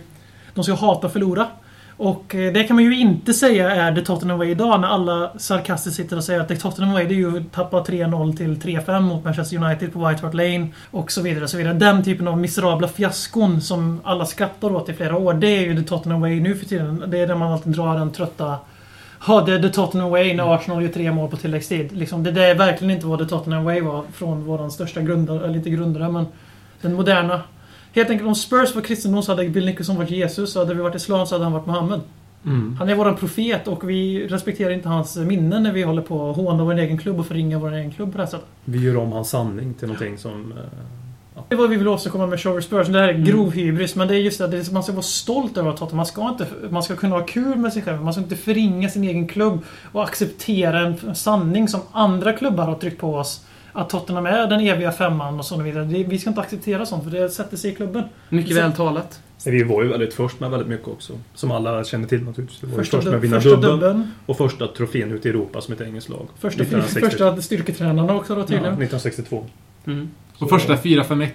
[0.54, 1.48] de ska hata att förlora.
[2.02, 5.32] Och eh, det kan man ju inte säga är det Tottenham Way idag när alla
[5.38, 8.58] sarkastiskt sitter och säger att det Tottenham Way det är ju att tappa 3-0 till
[8.58, 10.68] 3-5 mot Manchester United på White Hart Lane.
[10.92, 11.74] Och så vidare och så vidare.
[11.74, 15.34] Den typen av miserabla fiaskon som alla skrattar åt i flera år.
[15.34, 17.04] Det är ju det Tottenham Way nu för tiden.
[17.08, 18.58] Det är där man alltid drar den trötta
[19.20, 21.92] ha det är the Tottenham way när Arsenal gör tre mål på tilläggstid.
[21.92, 25.46] Liksom, det, det är verkligen inte vad the Tottenham way var från våran största grundare,
[25.46, 26.26] eller inte grundare, men
[26.82, 27.42] den moderna.
[27.94, 30.82] Helt enkelt om Spurs var kristendom så hade Bill Nicholson varit Jesus, så hade vi
[30.82, 32.02] varit islam så hade han varit Mohammed.
[32.46, 32.76] Mm.
[32.80, 36.36] Han är våran profet och vi respekterar inte hans minne när vi håller på att
[36.36, 38.48] håna vår egen klubb och förringa vår egen klubb på det här sättet.
[38.66, 40.52] Vi gör om hans sanning till någonting som...
[40.52, 42.88] eh, Det är vad vi vill åstadkomma med Shower Spurs.
[42.88, 43.26] Det här är Mm.
[43.26, 45.98] grov hybris, men det är just det, är, man ska vara stolt över Tottenham.
[45.98, 48.04] Man ska, inte, man ska kunna ha kul med sig själv.
[48.04, 49.60] Man ska inte förringa sin egen klubb
[49.92, 53.46] och acceptera en sanning som andra klubbar har tryckt på oss.
[53.74, 55.86] Att Tottenham är den eviga femman och så vidare.
[55.86, 58.04] Vi ska inte acceptera sånt, för det sätter sig i klubben.
[58.30, 59.22] Mycket väl talat.
[59.46, 61.14] Vi var ju väldigt först med väldigt mycket också.
[61.34, 62.64] Som alla känner till naturligtvis.
[62.64, 63.62] Vi var Första, först med att vinna dubbeln.
[63.80, 64.12] dubbeln.
[64.26, 66.28] Och första trofén ute i Europa som ett engelskt lag.
[66.40, 67.10] Första, 1960.
[67.10, 68.66] första styrketränarna också då Ja, tydligen.
[68.74, 69.46] 1962.
[69.86, 70.10] Mm.
[70.38, 71.28] Och första 4-5-1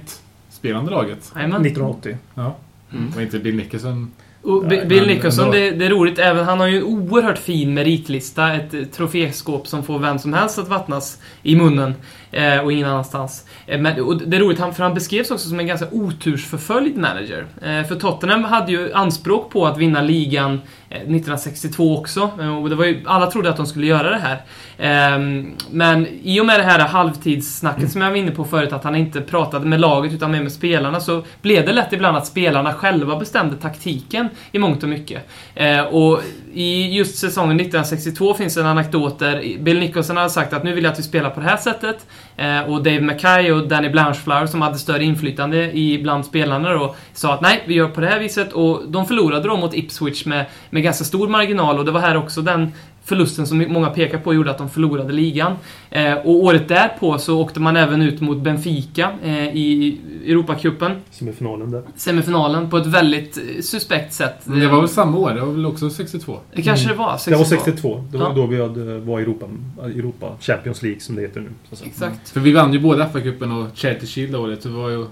[0.51, 1.33] spelande laget.
[1.35, 1.61] Jajamän.
[1.67, 2.17] 1980.
[2.35, 2.57] Ja.
[2.93, 3.13] Mm.
[3.17, 4.11] Och inte Bill Nicholson.
[4.47, 6.19] Och B- Bill Nicholson, det, det är roligt.
[6.19, 8.55] Även, han har ju en oerhört fin meritlista.
[8.55, 11.95] Ett troféskåp som får vem som helst att vattnas i munnen.
[12.31, 13.45] Eh, och ingen annanstans.
[13.67, 16.97] Eh, men, och det är roligt, han, för han beskrevs också som en ganska otursförföljd
[16.97, 17.47] manager.
[17.63, 22.31] Eh, för Tottenham hade ju anspråk på att vinna ligan Eh, 1962 också.
[22.41, 24.43] Eh, och det var ju, alla trodde att de skulle göra det här.
[24.79, 28.85] Ehm, men i och med det här halvtidssnacket som jag var inne på förut, att
[28.85, 32.27] han inte pratade med laget utan mer med spelarna, så blev det lätt ibland att
[32.27, 35.29] spelarna själva bestämde taktiken i mångt och mycket.
[35.55, 36.21] Eh, och
[36.57, 40.85] i just säsongen 1962 finns en anekdot där Bill Nicholson hade sagt att nu vill
[40.85, 42.07] jag att vi spelar på det här sättet.
[42.37, 46.95] Eh, och Dave Mackay och Danny Blanchflower som hade större inflytande i bland spelarna då,
[47.13, 48.53] sa att nej, vi gör på det här viset.
[48.53, 52.17] Och de förlorade då mot Ipswich med, med ganska stor marginal och det var här
[52.17, 52.73] också den
[53.07, 55.53] förlusten som många pekar på gjorde att de förlorade ligan.
[55.91, 61.71] Eh, och året därpå så åkte man även ut mot Benfica eh, i Europacupen, Semifinalen
[61.71, 61.83] där.
[61.97, 64.35] semifinalen, på ett väldigt eh, suspekt sätt.
[64.45, 65.31] Men det var väl samma år?
[65.35, 66.39] Det var väl också 62?
[66.55, 67.31] Det kanske det var, 62.
[67.31, 68.05] Det var 62.
[68.13, 68.33] Det var Ja.
[68.35, 69.47] då vi hade, var i Europa,
[69.83, 71.49] Europa Champions League som det heter nu.
[71.85, 72.29] Exakt.
[72.29, 74.63] För vi vann ju både FA-cupen och Charity Shield året.
[74.63, 75.07] så Det var ju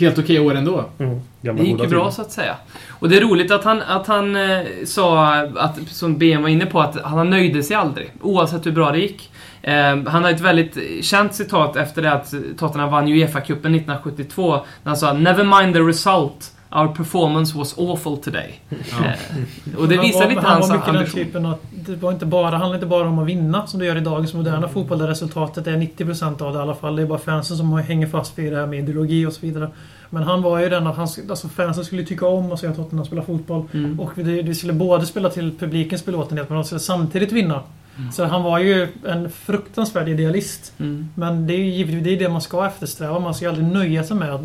[0.00, 0.84] helt okej år ändå.
[0.98, 1.20] Mm.
[1.42, 2.10] Gamla Det gick ju bra tider.
[2.10, 2.56] så att säga.
[2.88, 6.66] Och det är roligt att han, att han eh, sa, att, som Ben var inne
[6.66, 8.12] på, att han nöjde sig aldrig.
[8.22, 9.30] Oavsett hur bra det gick.
[9.62, 14.50] Eh, han har ett väldigt känt citat efter det att Tottenham vann Uefa-cupen 1972.
[14.52, 18.60] När han sa “Never mind the result, our performance was awful today”.
[18.70, 21.24] Eh, och det visar lite han hans var mycket den ambition.
[21.24, 23.96] typen att det var inte bara, handlar inte bara om att vinna som det gör
[23.96, 26.96] i dagens moderna fotboll där resultatet är 90% av det i alla fall.
[26.96, 29.70] Det är bara fansen som hänger fast vid det här med ideologi och så vidare.
[30.10, 32.76] Men han var ju den att han, alltså fansen skulle tycka om att se att
[32.76, 33.64] Tottenham spelar fotboll.
[33.72, 34.00] Mm.
[34.00, 37.62] Och det, det skulle både spela till publikens belåtenhet men de skulle samtidigt vinna.
[38.00, 38.12] Mm.
[38.12, 40.72] Så han var ju en fruktansvärd idealist.
[40.78, 41.08] Mm.
[41.14, 43.18] Men det är ju givetvis det, är det man ska eftersträva.
[43.18, 44.40] Man ska aldrig nöja sig med att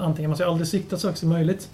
[0.00, 1.68] antingen, man ska aldrig sikta så högt som möjligt.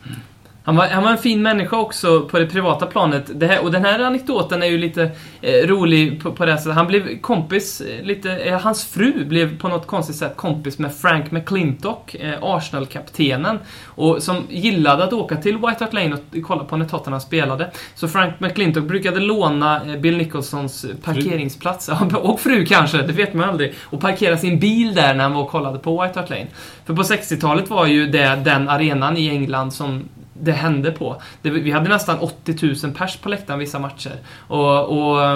[0.66, 3.30] Han var, han var en fin människa också på det privata planet.
[3.34, 6.58] Det här, och den här anekdoten är ju lite eh, rolig på, på det här
[6.58, 6.74] sättet.
[6.74, 10.94] Han blev kompis, eh, lite, eh, hans fru blev på något konstigt sätt kompis med
[10.94, 13.58] Frank McClintock, eh, Arsenal-kaptenen.
[13.84, 17.70] Och som gillade att åka till White Hart Lane och kolla på när Tottenham spelade.
[17.94, 23.34] Så Frank McClintock brukade låna eh, Bill Nicholsons eh, parkeringsplats, och fru kanske, det vet
[23.34, 23.74] man aldrig.
[23.82, 26.46] Och parkera sin bil där när han var och kollade på White Hart Lane.
[26.84, 30.08] För på 60-talet var ju det den arenan i England som
[30.40, 31.22] det hände på.
[31.42, 34.12] Det, vi hade nästan 80 000 pers på läktaren vissa matcher.
[34.48, 35.32] Och, och,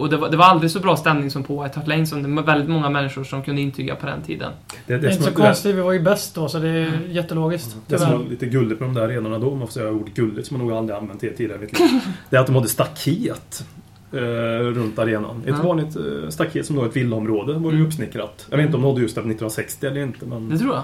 [0.00, 2.22] och det, var, det var aldrig så bra stämning som på White Hart Lane som
[2.22, 4.52] det var väldigt många människor som kunde intyga på den tiden.
[4.86, 7.00] Det, Det är inte så som- konstigt, vi var ju bäst då så det är
[7.08, 7.76] jättelogiskt.
[7.86, 8.18] Det som Tyvärr.
[8.22, 10.58] var lite gulligt med de där arenorna då, om man får säga ordet gulligt som
[10.58, 11.88] man nog aldrig använt det tidigare i mitt liv.
[12.30, 13.64] Det är att de hade staket
[14.12, 14.18] eh,
[14.58, 15.42] runt arenan.
[15.46, 15.66] Ett Ja.
[15.68, 18.46] vanligt eh, staket som då ett villaområde var ju uppsnickrat.
[18.50, 20.82] Jag vet inte om de nådde just det 1960 eller inte, men Det tror jag.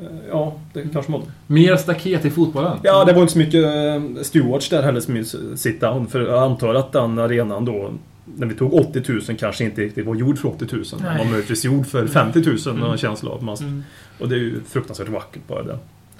[0.00, 1.30] Eh, ja, det kanske de nådde.
[1.46, 2.78] Mer staket i fotbollen.
[2.82, 5.24] Ja, det var inte så mycket eh, stewards där heller som
[5.56, 6.06] sit down.
[6.06, 7.90] För jag antar att den arenan då,
[8.36, 10.84] när vi tog 80 000, kanske inte riktigt var gjord för 80 000.
[10.90, 11.18] Den Nej.
[11.18, 12.82] var möjligtvis gjord för 50 000, har Mm.
[12.82, 13.42] jag en känsla av.
[13.44, 13.84] Man- Mm.
[14.20, 15.78] Och det är ju fruktansvärt vackert bara det.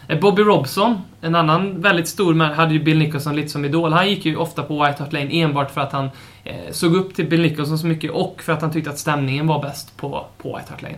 [0.08, 3.92] Eh, Bobby Robson, en annan väldigt stor man, hade ju Bill Nicholson lite som idol.
[3.92, 6.08] Han gick ju ofta på White Hart Lane enbart för att han
[6.44, 9.46] eh, såg upp till Bill Nicholson så mycket och för att han tyckte att stämningen
[9.46, 10.94] var bäst på, på White Hart Lane.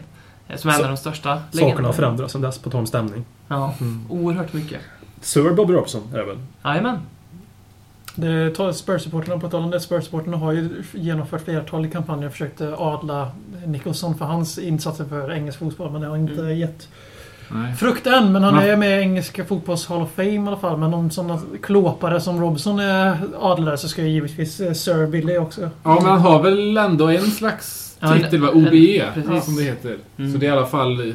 [0.49, 2.87] Eh, som är en av de största Sakerna har förändrats sedan dess, på tal om
[2.87, 3.25] stämning.
[3.49, 4.01] Ja, Mm.
[4.09, 4.81] oerhört mycket.
[5.21, 6.39] Sir Bobby Robson är det väl?
[6.65, 6.99] Jajamän.
[8.73, 9.81] Spurs-supporterna på tal om det.
[9.81, 13.31] Spurs-supporterna har ju genomfört flertalet kampanjer och försökt adla
[13.67, 15.91] Nicholson för hans insatser för engelsk fotboll.
[15.91, 16.59] Men det har inte Mm.
[16.59, 16.89] gett
[17.51, 17.75] Nej.
[17.75, 18.33] frukt än.
[18.33, 20.79] Men han Man- är med i engelska fotbolls Hall of Fame i alla fall.
[20.79, 25.39] Men om sådana klåpare som Robson är adlade så ska ju givetvis eh, Sir Billy
[25.39, 25.61] också.
[25.83, 28.49] Ja, men han har väl ändå en slags titel, va?
[28.49, 29.45] en- OBE, precis.
[29.45, 29.97] som det heter.
[30.19, 30.33] Mm.
[30.33, 31.13] Så det är i alla fall...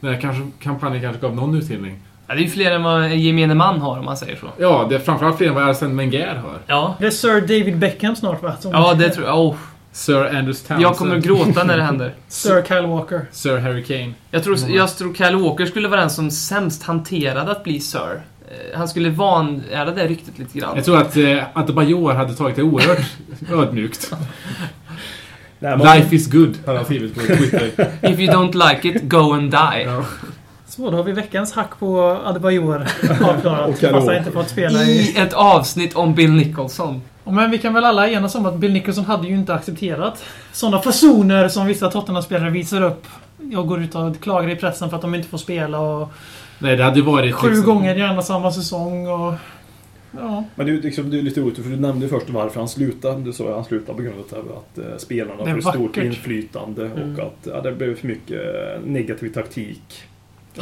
[0.00, 1.98] Den här kanske, kampanjen kanske gav någon utdelning.
[2.26, 4.46] Ja, det är ju fler än vad en gemene man har om man säger så.
[4.58, 6.58] Ja, det är framförallt fler än vad Arsene Wenger har.
[6.66, 6.96] Ja.
[7.00, 8.56] Det är Sir David Beckham snart va?
[8.60, 9.38] Som- Ja, det tror jag.
[9.46, 9.54] Oh,
[9.92, 10.82] Sir Andrews Townsend.
[10.82, 12.14] jag kommer gråta när det händer.
[12.28, 13.26] Sir Kyle Walker.
[13.32, 14.12] Sir Harry Kane.
[14.30, 18.22] Jag tror, jag tror Kyle Walker skulle vara den som sämst hanterade att bli Sir.
[18.48, 20.76] Eh, Han skulle vanära det ryktet lite grann.
[20.76, 23.06] Jag tror att eh, Adebayor hade tagit det oerhört
[23.52, 24.12] ödmjukt.
[25.74, 27.70] Life is good, har han skrivit på Twitter.
[28.02, 29.82] If you don't like it, go and die.
[29.84, 30.04] Ja.
[30.68, 32.74] Så då har vi veckans hack på Adebayor
[33.24, 33.78] avklarat.
[33.80, 34.98] Fast han inte fått spela i...
[34.98, 37.02] I ett avsnitt om Bill Nicholson.
[37.24, 40.78] Men vi kan väl alla enas om att Bill Nicholson hade ju inte accepterat sådana
[40.78, 43.06] fasoner som vissa Tottenham-spelare visar upp.
[43.38, 46.12] Jag går ut och klagar i pressen för att de inte får spela och
[46.58, 47.34] Nej, det hade ju varit...
[47.34, 49.34] sju liksom- gånger gärna samma säsong och...
[50.20, 50.44] Ja.
[50.54, 53.22] Men det, är liksom, det är lite roligt för du nämnde först varför han slutade.
[53.22, 57.14] Du sa att han slutade på grund av att eh, spelarna får stort inflytande Mm.
[57.14, 60.02] och att ja, det blev för mycket eh, negativ taktik.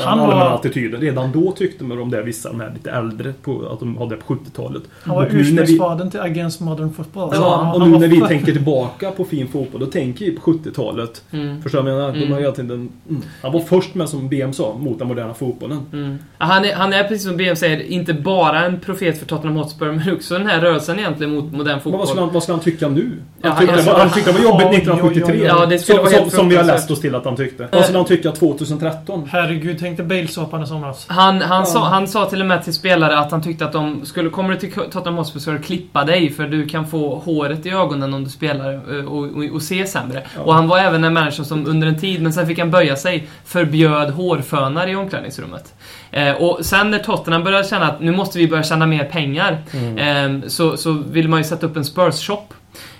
[0.00, 0.54] Han var- var...
[0.54, 1.00] attityden.
[1.00, 4.10] Redan då tyckte man om det, vissa de här lite äldre, på, att de hade
[4.16, 4.82] det på 70-talet.
[5.04, 7.30] Han var när vi- ursprungsfadern till Against Modern Football.
[7.32, 11.22] Ja, och nu när vi tänker tillbaka på fin fotboll, då tänker vi på 70-talet.
[11.30, 11.62] Mm.
[11.62, 12.12] Förstår du vad jag menar?
[12.12, 12.32] De Mm.
[12.32, 13.22] har hela tiden, mm.
[13.42, 15.80] Han var först med, som BM sa, mot den moderna fotbollen.
[15.92, 16.18] Mm.
[16.38, 19.92] Han, är, han är, precis som BM säger, inte bara en profet för Tottenham Hotspur,
[19.92, 22.18] men också den här rörelsen egentligen mot modern Men vad skulle, fotboll.
[22.18, 23.10] han, vad skulle han tycka nu?
[23.42, 25.08] Ja, Han tyckte, han- var- han tyckte det var jobbigt Oj, oj, oj, oj.
[25.10, 25.46] 1973.
[25.46, 27.36] Ja, det skulle som, vara helt som, som vi har läst oss till att han
[27.36, 27.68] tyckte.
[27.72, 29.28] Vad skulle han tycka 2013?
[29.30, 31.06] Herregud, tänkte Bale-såpan i somras.
[31.08, 34.06] Han, han, sa, han sa till och med till spelare att han tyckte att de
[34.06, 37.66] skulle, kommer du till Tottenham Hotspur så ska klippa dig för du kan få håret
[37.66, 40.22] i ögonen om du spelar eh, och, och, och se sämre.
[40.38, 42.96] Och han var även en människa som under en tid, men sen fick han böja
[42.96, 45.74] sig, förbjöd hårfönar i omklädningsrummet.
[46.10, 49.62] Eh, och sen när Tottenham började känna att nu måste vi börja tjäna mer pengar,
[49.96, 52.54] eh, så, så ville man ju sätta upp en Spurs-shop.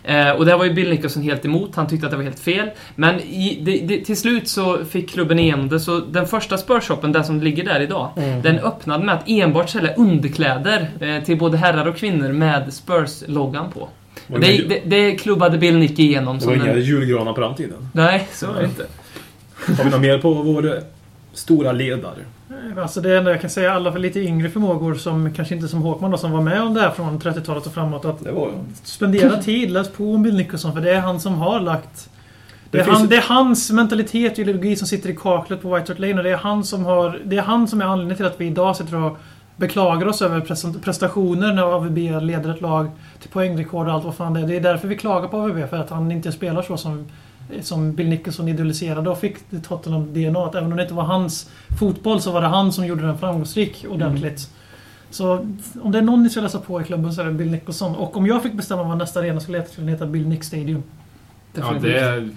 [0.05, 2.41] Eh, och det var ju Bill Nicholson helt emot, han tyckte att det var helt
[2.41, 2.71] fel.
[2.95, 7.13] Men i, det, det, till slut så fick klubben igenom det, så den första Spurs-shoppen,
[7.13, 8.11] den som ligger där idag,
[8.43, 13.71] den öppnade med att enbart sälja underkläder eh, till både herrar och kvinnor med Spurs-loggan
[13.71, 13.89] på.
[14.27, 17.89] Det, det, det klubbade Bill Nick igenom Det var inga julgranar på den tiden.
[17.93, 18.87] Nej, så var det inte.
[19.77, 20.81] Har vi något mer på vår
[21.35, 22.25] stora ledare?
[22.79, 25.83] Alltså det enda jag kan säga, alla för lite yngre förmågor som kanske inte som
[25.83, 28.05] Håkman då, som var med om det här från 30-talet och framåt.
[28.05, 28.23] Att
[28.83, 32.11] spendera tid, läs på om Bill Nicholson för det är han som har lagt
[32.71, 35.75] det Det är, han, det är hans mentalitet och ideologi som sitter i kaklet på
[35.75, 38.17] White Hart Lane och det är han som har Det är han som är anledningen
[38.17, 39.19] till att vi idag sitter och
[39.57, 44.15] beklagar oss över pres- prestationer när AVB leder ett lag till poängrekord och allt vad
[44.15, 44.47] fan det är.
[44.47, 47.07] Det är därför vi klagar på AVB, för att han inte spelar så som
[47.61, 49.37] som Bill Nicholson idoliserade och fick
[49.69, 50.47] Tottenham DNA.
[50.47, 53.19] Att även om det inte var hans fotboll så var det han som gjorde den
[53.19, 54.51] framgångsrik ordentligt.
[55.11, 55.47] Så
[55.83, 57.97] om det är någon ni ska läsa på i klubben så är det Bill Nicholson.
[57.97, 60.45] Och om jag fick bestämma vad nästa arena skulle heta skulle den heta Bill Nick
[60.45, 60.83] Stadium.
[61.61, 62.29] Ja, det är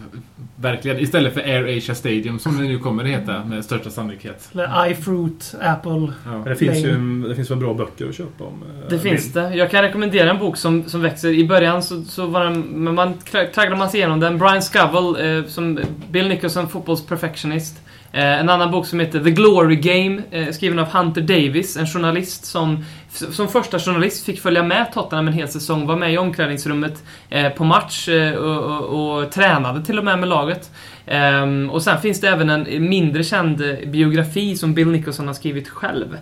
[0.55, 0.99] verkligen.
[0.99, 4.49] Istället för Air Asia Stadium, som det nu kommer att heta med största sannolikhet.
[4.53, 6.13] Eller iFruit, Apple.
[6.25, 6.31] Ja.
[6.45, 8.63] Det finns ju det finns väl bra böcker att köpa om...
[8.83, 9.55] eh, Det finns det.
[9.55, 11.29] Jag kan rekommendera en bok som, som växer.
[11.29, 12.61] I början så, så var den...
[12.61, 14.37] Men man tra- tragglar man sig igenom den.
[14.37, 15.79] Brian Scovell, eh, som
[16.11, 17.81] Bill Nicholson, fotbolls perfectionist.
[18.11, 21.87] Eh, en annan bok som heter The Glory Game, eh, skriven av Hunter Davis, en
[21.87, 26.17] journalist som som första journalist fick följa med Tottenham en hel säsong, var med i
[26.17, 30.71] omklädningsrummet eh, på match och, och, och tränade till och med med laget.
[31.05, 35.69] Ehm, och sen finns det även en mindre känd biografi som Bill Nicholson har skrivit
[35.69, 36.17] själv.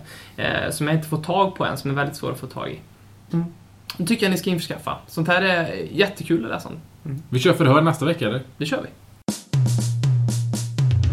[0.70, 2.80] Som jag inte fått tag på än, som är väldigt svår att få tag i.
[3.32, 3.46] Mm.
[3.96, 4.96] Det tycker jag ni ska införskaffa.
[5.06, 6.74] Sånt här är jättekul att läsa om.
[7.28, 8.40] Vi kör förhör nästa vecka, eller?
[8.56, 8.88] Det kör vi.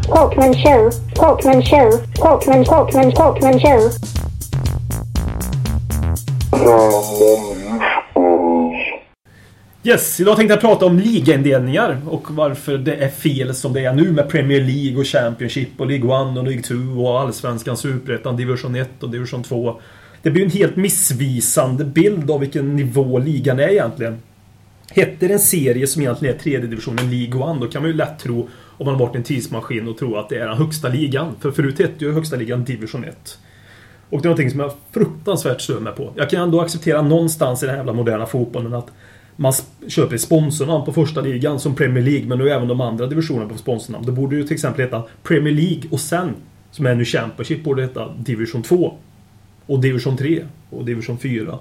[0.08, 3.90] Talkman show, Talkman show, Talkman, Talkman, Talkman show.
[9.84, 13.94] Yes, idag tänkte jag prata om ligaindelningar och varför det är fel som det är
[13.94, 18.38] nu med Premier League och Championship och League 1 och League 2 och Allsvenskan, Superettan,
[18.38, 19.80] Division 1 och Division 2.
[20.22, 24.22] Det blir en helt missvisande bild av vilken nivå ligan är egentligen.
[24.96, 27.98] Hette det en serie som egentligen är tredje divisionen League 1 då kan man ju
[27.98, 30.90] lätt tro, om man har varit en tidsmaskin, och tro att det är den högsta
[30.90, 31.36] ligan.
[31.40, 33.38] För förut hette ju högsta ligan Division 1.
[34.10, 36.14] Och det är någonting som jag fruktansvärt stör mig på.
[36.16, 38.92] Jag kan ändå acceptera någonstans i den här jävla moderna fotbollen att
[39.36, 39.54] man
[39.88, 43.58] köper sponsornamn på första ligan som Premier League, men nu även de andra divisionerna på
[43.58, 44.06] sponsornamn.
[44.06, 46.30] Det borde ju till exempel heta Premier League och sen,
[46.72, 48.94] som är nu Championship, borde heta Division 2.
[49.66, 51.60] Och Division 3 och Division 4.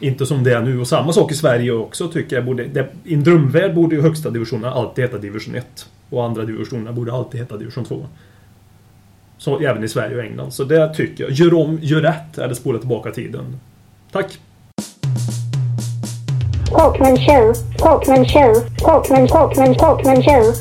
[0.00, 0.80] Inte som det är nu.
[0.80, 2.44] Och samma sak i Sverige också tycker jag.
[2.44, 5.86] Borde, det, I en drömvärld borde ju högsta divisionen alltid heta Division 1.
[6.10, 8.06] Och andra divisionerna borde alltid heta Division 2.
[9.38, 10.50] Så även i Sverige och England.
[10.50, 11.32] Så det tycker jag.
[11.32, 13.60] Gör om, gör rätt, eller spola tillbaka tiden.
[14.12, 14.38] Tack!
[16.70, 20.54] Talkman show, Talkman show, Talkman, Talkman, Talkman show.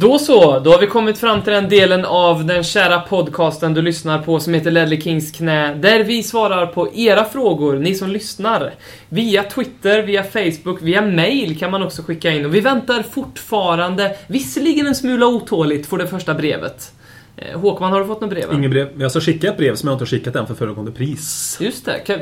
[0.00, 3.82] Då så, då har vi kommit fram till den delen av den kära podcasten du
[3.82, 8.10] lyssnar på som heter Ledley Kings knä, där vi svarar på era frågor, ni som
[8.10, 8.74] lyssnar.
[9.08, 14.16] Via Twitter, via Facebook, via mail kan man också skicka in och vi väntar fortfarande,
[14.26, 16.92] visserligen en smula otåligt, på det första brevet.
[17.36, 18.52] Eh, Håkman, har du fått något brev?
[18.52, 18.88] Inget brev.
[18.98, 21.58] Jag ska skicka ett brev som jag inte har skickat än för föregående pris.
[21.60, 21.98] Just det.
[21.98, 22.20] Kan...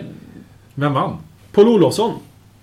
[0.74, 1.16] Vem vann?
[1.52, 2.12] Paul Olofsson.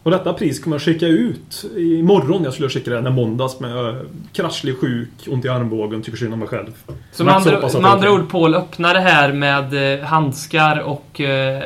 [0.06, 2.44] Och detta pris kommer jag skicka ut imorgon.
[2.44, 4.02] Jag skulle skicka det den måndags med jag är
[4.34, 6.72] krasslig, sjuk, ont i armbågen, tycker synd om mig själv.
[7.12, 11.22] Så med andra, att med andra ord, Paul, öppna det här med eh, handskar och...
[11.22, 11.64] Eh,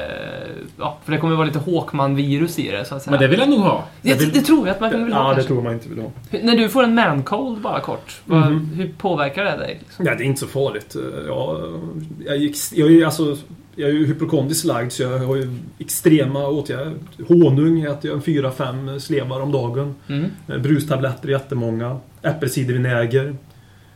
[0.77, 3.11] ja, för det kommer vara lite Håkman-virus i det, så att säga.
[3.11, 3.83] Men det vill jag nog ha.
[4.01, 6.11] det, det, tror jag att man vill ha Ja, det tror man inte vill ha.
[6.43, 8.69] När du får en man-cold, bara kort, vad, Mhm.
[8.75, 9.79] hur påverkar det dig?
[9.79, 10.05] Liksom?
[10.05, 10.95] Ja, det är inte så farligt.
[11.27, 11.79] Jag,
[12.25, 13.37] jag, är ex- jag, är, alltså,
[13.79, 15.49] jag är ju hypokondriskt lagd så jag har ju
[15.79, 16.93] extrema åtgärder.
[17.27, 19.95] Honung äter jag en 4-5 slevar om dagen.
[20.07, 20.25] Mm.
[20.47, 21.99] Eh, Brustabletter jättemånga.
[22.21, 23.35] Äppelcidervinäger.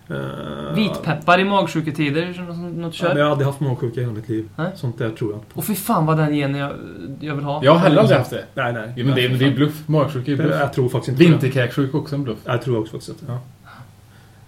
[0.09, 3.15] Eh, Vitpeppar i magsjuketider, något, något Ja, men kör?
[3.17, 4.49] jag har aldrig haft magsjuka i hela mitt liv.
[4.55, 4.71] Nej.
[4.75, 5.57] Sånt där tror jag inte på.
[5.59, 6.71] Och fy fan vad den genen jag,
[7.19, 7.63] jag vill ha.
[7.63, 8.45] Jag har heller aldrig haft det.
[8.53, 8.93] Nej, nej.
[8.95, 9.83] Ja, men det, är- men det är bluff.
[9.87, 10.55] Magsjuka är Jag, bluff.
[10.59, 11.31] jag tror faktiskt inte på det.
[11.37, 12.37] Vinterkräksjuk också en bluff.
[12.45, 13.39] Jag tror också faktiskt att ja.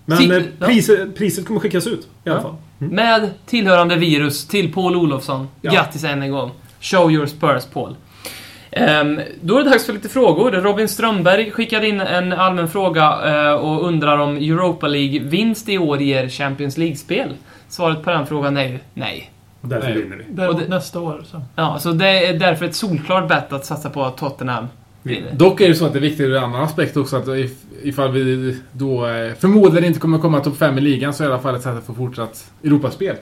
[0.06, 0.66] Men Ti- eh, ja.
[0.68, 2.42] priset, priset kommer skickas ut i alla Ja.
[2.42, 2.56] fall.
[2.82, 2.96] Mm.
[2.96, 5.48] Med tillhörande virus till Paul Olofsson.
[5.62, 5.72] Ja.
[5.72, 6.52] Grattis än en gång.
[6.82, 7.96] Show your spurs, Paul.
[8.72, 10.52] Ehm, då är det dags för lite frågor.
[10.52, 16.02] Robin Strömberg skickade in en allmän fråga eh, och undrar om Europa League-vinst i år
[16.02, 17.34] ger Champions League-spel.
[17.68, 19.32] Svaret på den frågan är ju nej.
[19.62, 20.24] Och därför vinner vi.
[20.30, 21.24] Däremot nästa år.
[21.26, 21.42] Så.
[21.56, 24.68] Ja, så det är därför ett solklart bett att satsa på Tottenham
[25.06, 25.32] vinner.
[25.34, 27.52] Dock är det så att det är viktigt ur en annan aspekt också att if,
[27.84, 31.32] ifall vi då eh, förmodligen inte kommer komma topp 5 i ligan så är det
[31.32, 33.16] i alla fall ett sätt att få fortsatt Europaspel.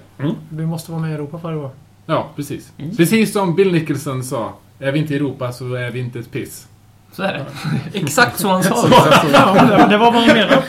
[0.49, 1.69] Vi måste vara med i Europa varje år.
[2.05, 2.71] Ja, precis.
[2.77, 2.95] Mm.
[2.95, 4.53] Precis som Bill Nicholson sa.
[4.79, 6.67] Är vi inte i Europa så är vi inte ett piss.
[7.11, 7.45] Så är det.
[7.99, 8.87] Exakt så han sa.
[9.33, 10.63] Ja, det- det var vad han menade.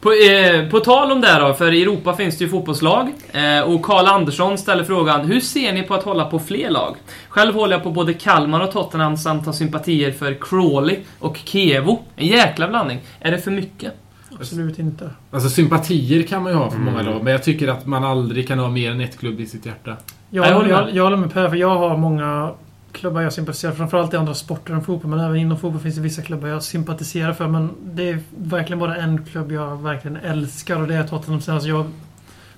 [0.00, 3.12] På, eh, på tal om det då, för i Europa finns det ju fotbollslag.
[3.32, 6.96] Eh, och Karl Andersson ställer frågan, hur ser ni på att hålla på fler lag?
[7.28, 12.02] Själv håller jag på både Kalmar och Tottenham samt har sympatier för Crawley och Kevo.
[12.16, 13.00] En jäkla blandning.
[13.20, 13.92] Är det för mycket?
[14.40, 15.10] Absolut inte.
[15.30, 18.48] Alltså sympatier kan man ju ha för många lag, men jag tycker att man aldrig
[18.48, 19.96] kan ha mer än ett klubb i sitt hjärta.
[20.30, 21.02] Jag, jag jag, håller jag, med.
[21.02, 22.50] håller med Per, för jag har många
[22.92, 23.78] klubbar jag sympatiserar för.
[23.78, 26.62] Framförallt i andra sporter än fotboll, men även inom fotboll finns det vissa klubbar jag
[26.62, 27.48] sympatiserar för.
[27.48, 31.40] Men det är verkligen bara en klubb jag verkligen älskar och det är Tottenham.
[31.40, 31.86] Sen, alltså jag,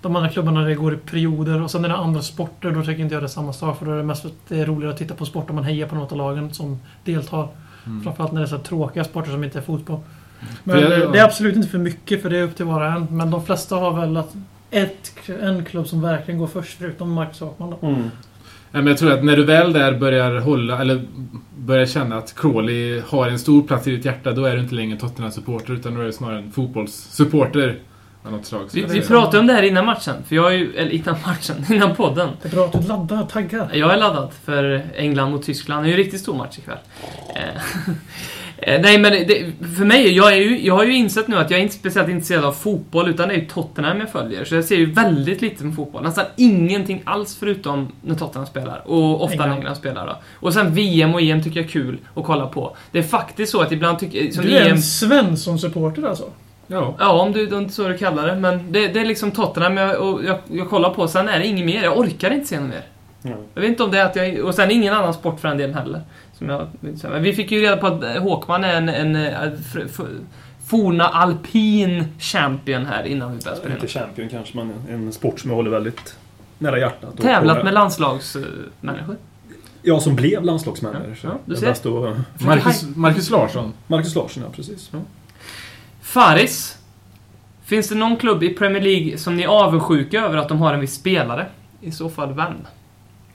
[0.01, 3.03] de andra klubbarna det går i perioder och sen är det andra sporter, då tycker
[3.03, 3.79] inte jag det är samma sak.
[3.79, 5.57] För då är det mest för att det är roligare att titta på sport om
[5.57, 7.49] man hejar på något av lagen som deltar.
[8.05, 10.01] Framförallt när det är så tråkiga sporter som inte är fotboll.
[10.65, 12.81] Men För jag- det är absolut inte för mycket, för det är upp till var
[12.81, 13.07] och en.
[13.11, 14.35] Men de flesta har väl att
[14.71, 15.13] ett,
[15.43, 17.87] en klubb som verkligen går först, förutom Marcus Håkman då.
[17.87, 18.11] Mm.
[18.73, 21.03] Nej, men jag tror att när du väl där börjar hålla, eller
[21.57, 24.75] börjar känna att Crawley har en stor plats i ditt hjärta, då är du inte
[24.75, 27.79] längre en Tottenham-supporter, utan då är du snarare en fotbollssupporter
[28.73, 30.15] Vi, vi pratade om det här innan matchen.
[30.29, 32.29] För jag är ju, eller innan matchen, innan podden.
[32.43, 33.71] Det är bra att du laddar, taggar.
[33.75, 35.85] Jag är laddad för England mot Tyskland.
[35.85, 36.79] Det är ju en riktigt stor match ikväll.
[38.63, 41.51] Eh, Nej men det, för mig, jag, är ju, jag har ju insett nu att
[41.51, 44.45] jag är inte speciellt intresserad av fotboll utan det är ju Tottenham jag följer.
[44.45, 46.03] Så jag ser ju väldigt lite med fotboll.
[46.03, 48.83] Nästan ingenting alls förutom när Tottenham spelar.
[48.85, 49.77] Och ofta när England.
[49.77, 50.17] Spelar då.
[50.35, 52.77] Och sen VM och EM tycker jag är kul att kolla på.
[52.93, 54.73] Det är faktiskt så att ibland tycker Du är EM...
[54.73, 56.25] en Svensson-supporter alltså?
[56.67, 56.95] Ja.
[56.99, 58.35] Ja, om du, om så du kallar det.
[58.35, 61.09] Men det, det är liksom Tottenham jag, och jag, jag kollar på.
[61.09, 61.83] Sen är det inget mer.
[61.83, 62.83] Jag orkar inte se något mer.
[63.23, 63.31] Ja.
[63.55, 64.39] Jag vet inte om det är att jag...
[64.45, 66.01] Och sen ingen annan sport för den delen heller.
[66.97, 69.89] Som jag, vi fick ju reda på att eh, Håkman är en, en, eh, fr-
[69.89, 70.21] fr-
[70.67, 73.75] forna alpin champion här innan vi började spela.
[73.75, 76.17] Inte champion kanske, men en sport som jag håller väldigt
[76.59, 77.17] nära hjärtat.
[77.21, 79.17] Tävlat med landslagsmänniskor.
[79.83, 81.29] Jag som blev landslagsmänniska.
[81.29, 81.67] Ja, ja, du ser.
[81.87, 83.73] och- Marcus, Marcus Larsson.
[83.87, 84.91] Marcus Larsson, ja precis.
[86.03, 86.77] Faris.
[87.65, 90.75] Finns det någon klubb i Premier League som ni är avundsjuka över att de har
[90.75, 91.47] en viss spelare?
[91.81, 92.55] I så fall vem?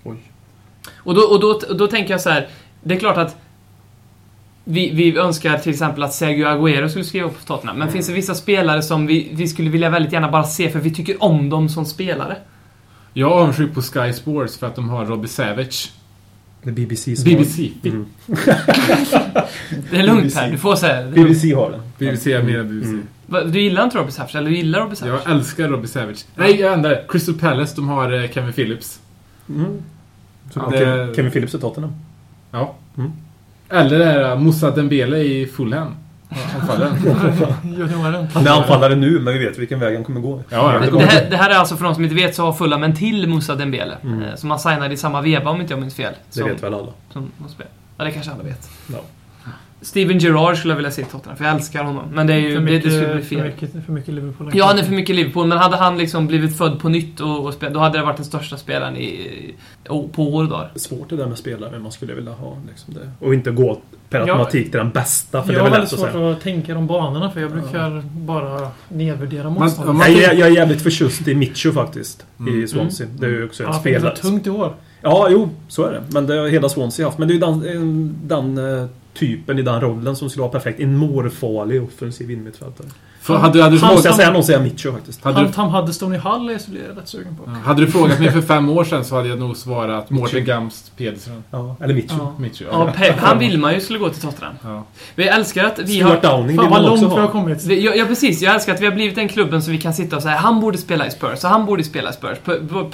[0.04, 0.18] Oj.
[0.96, 2.48] Och då, och då, och då tänker jag så här.
[2.88, 3.36] Det är klart att
[4.64, 7.78] vi, vi önskar till exempel att Sergio Agüero skulle skriva upp för Tottenham.
[7.78, 10.80] Men finns det vissa spelare som vi, vi skulle vilja väldigt gärna bara se för
[10.80, 12.38] vi tycker om dem som spelare?
[13.14, 15.92] Jag är avundsjuk på Sky Sports för att de har Robbie Savage.
[16.64, 17.72] Är BBC som BBC.
[17.84, 18.06] Mm.
[19.92, 20.40] Det är lugnt BBC.
[20.40, 21.12] här, du får säga det.
[21.12, 21.82] BBC har den.
[22.00, 22.90] BBC är mer BBC.
[22.90, 23.08] Mm.
[23.28, 24.36] Va, Du gillar inte Robbie Savage?
[24.36, 25.22] Eller du gillar Robbie Savage?
[25.26, 26.26] Jag älskar Robbie Savage.
[26.36, 27.04] Nej, jag ändrar.
[27.08, 29.00] Crystal Palace, de har eh, Kevin Phillips.
[29.50, 29.82] Mm.
[30.54, 31.92] Så det- Kevin Phillips i Tottenham.
[32.56, 32.74] Ja.
[32.98, 33.12] Mm.
[33.70, 35.96] Eller det här eh, Moussa Dembele i Fulham.
[36.62, 36.96] Anfallaren.
[37.78, 38.28] Junioren.
[38.34, 40.42] Han är anfallare nu, men vi vet vilken väg han kommer gå.
[40.50, 40.80] Ja, ja.
[40.80, 42.84] Det, det, här, det här är alltså för de som inte vet så har Fulham
[42.84, 43.98] en till Moussa Dembele.
[44.04, 44.24] Mm.
[44.24, 46.14] Eh, som han signade i samma veva om inte jag minns fel.
[46.34, 46.92] Det Som, vet väl alla.
[47.14, 47.66] som, som.
[47.98, 48.70] Ja, det kanske alla vet.
[48.94, 49.00] Ja.
[49.86, 52.04] Steven Gerrard skulle jag vilja se i Tottenham, för jag älskar honom.
[52.14, 53.44] Men det, är ju, För det, mycket, det skulle bli för fel.
[53.46, 54.52] mycket, för mycket Liverpool.
[54.54, 57.46] Ja, han är för mycket Liverpool, men hade han liksom blivit född på nytt och,
[57.46, 59.30] och spelat, då hade det varit den största spelaren i,
[60.12, 60.72] på år och dagar.
[60.76, 62.58] Svårt det där med spelare man skulle vilja ha.
[62.70, 63.12] Liksom det.
[63.26, 63.80] Och inte gå
[64.10, 64.24] per Ja.
[64.34, 66.74] automatik till den bästa, för jag det har är väl lätt att svårt att tänka
[66.74, 70.12] de banorna för jag brukar bara nedvärdera motståndare.
[70.12, 72.64] Jag, är- jag är jävligt förtjust i Mitcho faktiskt, Mm.
[72.64, 73.08] i Swansea.
[73.20, 74.16] Det är ju också en Ja, för det spelare.
[74.16, 74.74] så tungt i år.
[75.02, 76.02] Ja, jo, så är det.
[76.10, 77.18] Men det har hela Swansea haft.
[77.18, 78.86] Men det är ju den, den eh,
[79.16, 80.80] typen i den rollen som skulle vara perfekt.
[80.80, 82.88] En mårfarlig offensiv innermittfältare.
[83.26, 85.24] För hade, hade, du Måste jag frågat, säga någon säger Mitcho faktiskt.
[85.24, 87.52] hade, Han, du, Tam Huddestone i Hull är jag rätt sugen på.
[87.52, 90.98] hade du frågat mig för fem år sedan så hade jag nog svarat Mårten Gamst
[90.98, 91.44] Pedersen.
[91.52, 92.16] Ja, eller Mitcho.
[92.20, 92.34] Ja.
[92.40, 92.68] Mitchell.
[92.72, 94.54] Ja, Pep, han vill man ju skulle gå till Tottenham.
[94.64, 94.84] Ja.
[95.16, 96.32] Vi älskar att vi Stuart har...
[96.38, 97.28] Downing Fan vad långt vi har ha.
[97.28, 97.64] kommit.
[97.66, 98.42] Vi- Ja, ja, precis.
[98.42, 100.60] Jag älskar att vi har blivit den klubben som vi kan sitta och säga han
[100.62, 102.38] borde spela i Spurs och han borde spela i Spurs.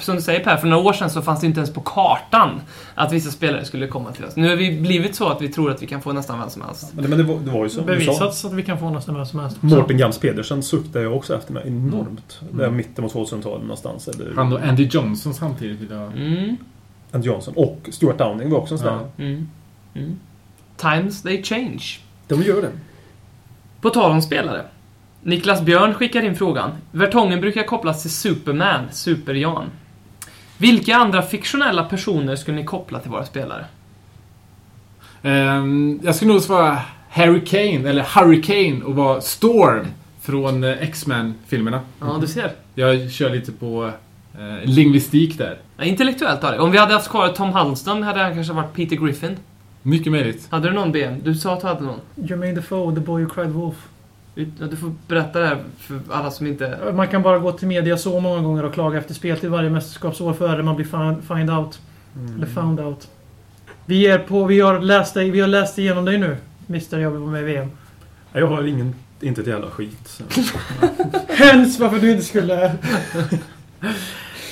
[0.00, 2.60] Som du säger Per, för några år sedan så fanns det inte ens på kartan
[2.94, 4.36] att vissa spelare skulle komma till oss.
[4.36, 6.62] Nu har vi blivit så att vi tror att vi kan få nästan vem som
[6.62, 6.90] helst.
[6.94, 7.82] Men, det, men det, var, det var ju så.
[7.82, 9.56] Bevisats att vi kan få nästan vem som helst.
[9.60, 12.40] Mårten Gams Pedersen suktade jag också efter mig enormt.
[12.42, 12.56] Mm.
[12.58, 14.08] Det är mitten mot 2000-talet någonstans.
[14.08, 16.12] Eller Han och Andy Johnson samtidigt vill jag...
[16.12, 16.56] Mm,
[17.12, 17.54] Andy Johnson.
[17.56, 18.94] Och Stuart Downing var också en sån där.
[18.94, 19.24] Ja.
[19.24, 19.48] mm,
[19.94, 20.18] mm.
[20.76, 21.82] Times they change.
[22.28, 22.70] De gör det.
[23.80, 24.64] På tal om spelare.
[25.22, 26.70] Niklas Björn skickar in frågan.
[26.90, 29.64] Vertongen brukar kopplas till Superman, Super-Jan.
[30.58, 33.64] Vilka andra fiktionella personer skulle ni koppla till våra spelare?
[35.22, 36.78] Ehm, jag skulle nog svara
[37.10, 39.86] Harry Kane, eller Hurricane, och vara Storm
[40.22, 41.80] från eh, X-Men-filmerna.
[42.00, 42.52] Ja, du ser.
[42.74, 43.90] Jag kör lite på
[44.38, 45.58] eh, lingvistik där.
[45.76, 46.58] Ja, intellektuellt har det.
[46.58, 49.36] Om vi hade haft kvar Tom Huddleston hade han kanske varit Peter Griffin.
[49.82, 50.46] Mycket möjligt.
[50.50, 51.14] Hade du någon BM?
[51.24, 52.00] Du sa att du hade någon.
[52.14, 53.88] Jermaine Defoe, The Boy Who Cried Wolf.
[54.34, 56.78] Ja, Du får berätta det här för alla som inte...
[56.94, 59.70] Man kan bara gå till media så många gånger och klaga efter spel till varje
[59.70, 61.80] mästerskapsår före man blir find, find out.
[62.36, 63.08] Eller found out.
[63.86, 64.44] Vi är på...
[64.44, 66.36] Vi har läst, vi har läst igenom dig nu.
[66.66, 67.70] Mister jag vill vara med i VM.
[68.32, 70.20] Jag har ingen, inte ett jävla skit.
[71.28, 72.72] Hens varför du inte skulle...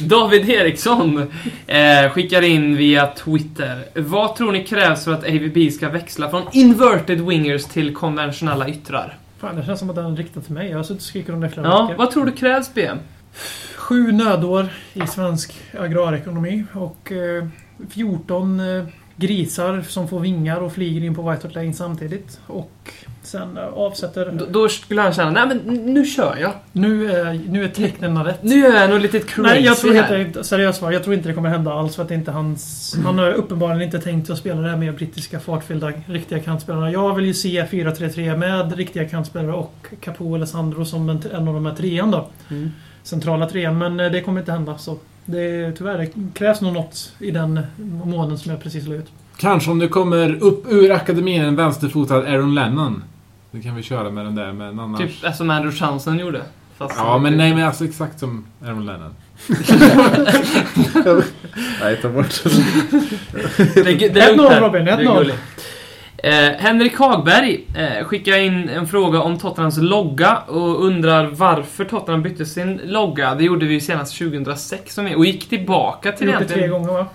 [0.00, 1.30] David Eriksson
[1.66, 3.84] eh, skickar in via Twitter.
[3.94, 9.18] Vad tror ni krävs för att AVB ska växla från inverted wingers till konventionella yttrar?
[9.38, 10.70] Fan, det känns som att den är riktad till mig.
[10.70, 11.98] Jag har suttit och skrikit om det flera Ja, veckor.
[11.98, 12.98] vad tror du krävs BM?
[13.76, 17.46] Sju nödår i svensk agrarekonomi och eh,
[17.90, 18.84] 14 eh,
[19.16, 22.40] grisar som får vingar och flyger in på White Hart Lane samtidigt.
[22.46, 22.92] Och
[23.22, 24.32] sen eh, avsätter...
[24.32, 26.52] Då, då skulle han känna, nej men nu kör jag.
[26.72, 28.42] Nu är, nu är tecknen rätt.
[28.42, 31.28] Nu är jag nog lite crazy Nej, jag tror inte, seriöst svar, jag tror inte
[31.28, 32.96] det kommer hända alls för att det inte hans...
[33.04, 36.90] Han har uppenbarligen inte tänkt att spela det här med brittiska fartfyllda riktiga kantspelarna.
[36.90, 41.48] Jag vill ju se 4-3-3 med riktiga kantspelare och Capo eller Sandro som en, en
[41.48, 42.28] av de här trean då.
[42.50, 42.70] Mm.
[43.02, 44.78] Centrala trean, men eh, det kommer inte hända.
[44.78, 47.60] Så det, tyvärr, det krävs nog något i den
[48.04, 49.06] månen som jag precis la ut.
[49.40, 53.04] Kanske om det kommer upp ur akademin en vänsterfotad Aaron Lennon.
[53.50, 55.00] Då kan vi köra med den där, men annars...
[55.20, 56.40] Typ som Andrew Townsend gjorde.
[56.78, 59.14] Fast Ja, men nej, men alltså exakt som Aaron Lennon.
[61.82, 62.50] nej, ta bort det.
[63.84, 64.60] Det, är- det är 1-0, lugnt här.
[64.60, 65.18] Robin, Det är 1-0.
[65.18, 65.38] gulligt.
[66.22, 72.22] Eh, Henrik Hagberg eh, skickar in en fråga om Tottenhams logga och undrar varför Tottenham
[72.22, 73.34] bytte sin logga.
[73.34, 76.92] Det gjorde vi senast 2006 som är, och gick tillbaka till Vi det tre gånger
[76.92, 77.06] va?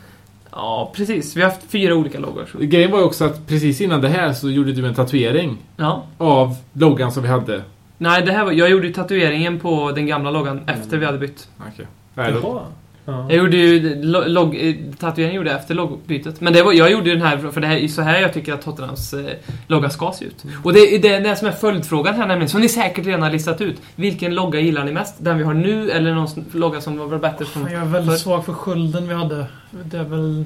[0.56, 1.36] Ja, precis.
[1.38, 2.46] Vi har haft fyra olika loggor.
[2.52, 2.58] Så.
[2.60, 6.04] Grejen var ju också att precis innan det här så gjorde du en tatuering Ja.
[6.18, 7.62] av loggan som vi hade.
[7.98, 11.18] Nej, det här var, jag gjorde ju tatueringen på den gamla loggan efter vi hade
[11.18, 11.48] bytt.
[11.74, 11.88] Okej.
[12.16, 12.62] Jaha.
[13.08, 13.26] Ja.
[13.30, 16.42] Jag gjorde ju lo- logg, eh, tatueringen gjorde jag efter loggbytet.
[16.42, 18.34] Men det var, jag gjorde ju den här för det här är så här jag
[18.34, 19.26] tycker att Tottenhams eh,
[19.68, 20.44] logga ska se ut.
[20.64, 23.32] Och det är det, det som är följdfrågan här nämligen, som ni säkert redan har
[23.32, 23.82] listat ut.
[23.96, 25.16] Vilken logga gillar ni mest?
[25.18, 27.64] Den vi har nu eller någon logga som var bättre från...
[27.72, 29.46] Jag är väldigt för- svag för skölden vi hade.
[29.84, 30.46] Det är väl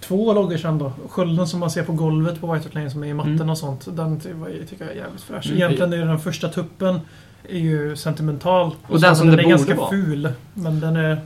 [0.00, 0.92] två loggor sedan då.
[1.08, 3.50] Skölden som man ser på golvet på White Hart Lane som är i matten Mm.
[3.50, 3.96] och sånt.
[3.96, 4.36] Den tycker
[4.78, 5.46] jag är jävligt fräsch.
[5.46, 5.56] Mm.
[5.58, 7.00] Egentligen är den första tuppen
[7.48, 8.70] är ju sentimental.
[8.86, 9.90] Och den som den det är borde ganska vara.
[9.90, 10.28] ful.
[10.54, 11.18] Men den är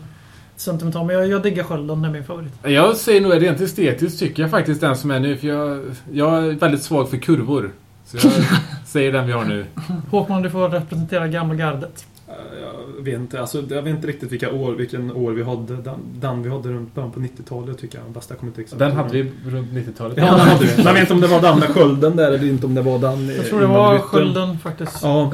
[0.62, 1.06] sentimental.
[1.06, 2.52] Men jag, jag diggar skölden, det är min favorit.
[2.62, 5.80] Jag säger nog rent estetiskt tycker jag faktiskt den som är nu, för jag,
[6.12, 7.70] jag är väldigt svag för kurvor.
[8.06, 8.32] Så jag
[8.86, 9.64] säger den vi har nu.
[10.10, 12.06] Håkman, du får representera gamla gardet.
[12.96, 15.76] Jag vet inte, alltså, jag vet inte riktigt vilka år, vilken år vi hade.
[15.76, 18.10] Den, den vi hade runt början på 90-talet tycker jag.
[18.10, 20.16] Bästa jag kommer inte exakt Den hade vi runt 90-talet.
[20.16, 20.76] Ja, den hade vi.
[20.76, 22.82] Men jag vet inte om det var den med skölden där eller inte om det
[22.82, 24.98] var den Jag tror det var skölden faktiskt.
[25.02, 25.32] Ja.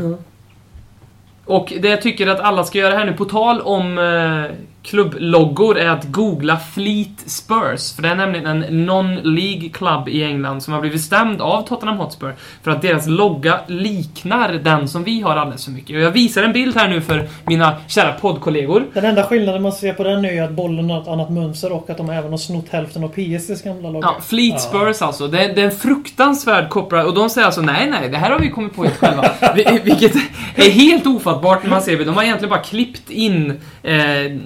[1.45, 5.79] Och det jag tycker att alla ska göra här nu, på tal om eh, klubbloggor
[5.79, 7.93] är att googla Fleet Spurs.
[7.95, 11.99] För det är nämligen en non-League club i England som har blivit stämd av Tottenham
[11.99, 15.97] Hotspur för att deras logga liknar den som vi har alldeles för mycket.
[15.97, 18.85] Och jag visar en bild här nu för mina kära poddkollegor.
[18.95, 21.73] Den enda skillnaden man ser på den är ju att bollen har ett annat mönster
[21.73, 24.07] och att de även har snott hälften av PSGs gamla logga.
[24.09, 25.29] Ja, Fleet Spurs alltså.
[25.29, 27.01] Det är, det är en fruktansvärd koppling.
[27.01, 29.25] Och de säger alltså nej, nej, det här har vi kommit på helt själva.
[29.55, 30.15] Vi- Vilket
[30.57, 32.05] är helt ofattbart när man ser det.
[32.05, 33.99] De har egentligen bara klippt in eh,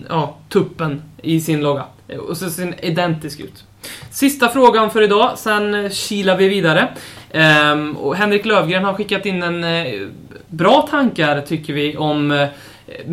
[0.09, 1.85] ja, tuppen i sin logga.
[2.29, 3.65] Och så ser den identisk ut.
[4.11, 6.89] Sista frågan för idag, sen eh, kilar vi vidare.
[7.31, 10.09] Ehm, och Henrik Lövgren har skickat in en eh,
[10.49, 12.49] bra tankar, tycker vi, om eh,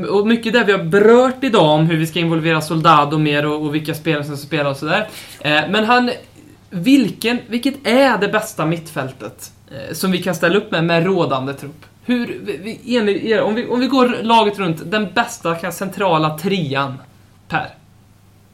[0.09, 3.65] och mycket det vi har berört idag om hur vi ska involvera Soldado mer och,
[3.65, 5.07] och vilka spelare som ska spela och sådär.
[5.39, 6.11] Eh, men han...
[6.71, 11.53] Vilken, vilket är det bästa mittfältet eh, som vi kan ställa upp med, med rådande
[11.53, 11.85] trupp?
[12.09, 12.41] Hur,
[12.85, 16.93] enligt er, om, vi, om vi går laget runt, den bästa centrala trian,
[17.47, 17.67] Per?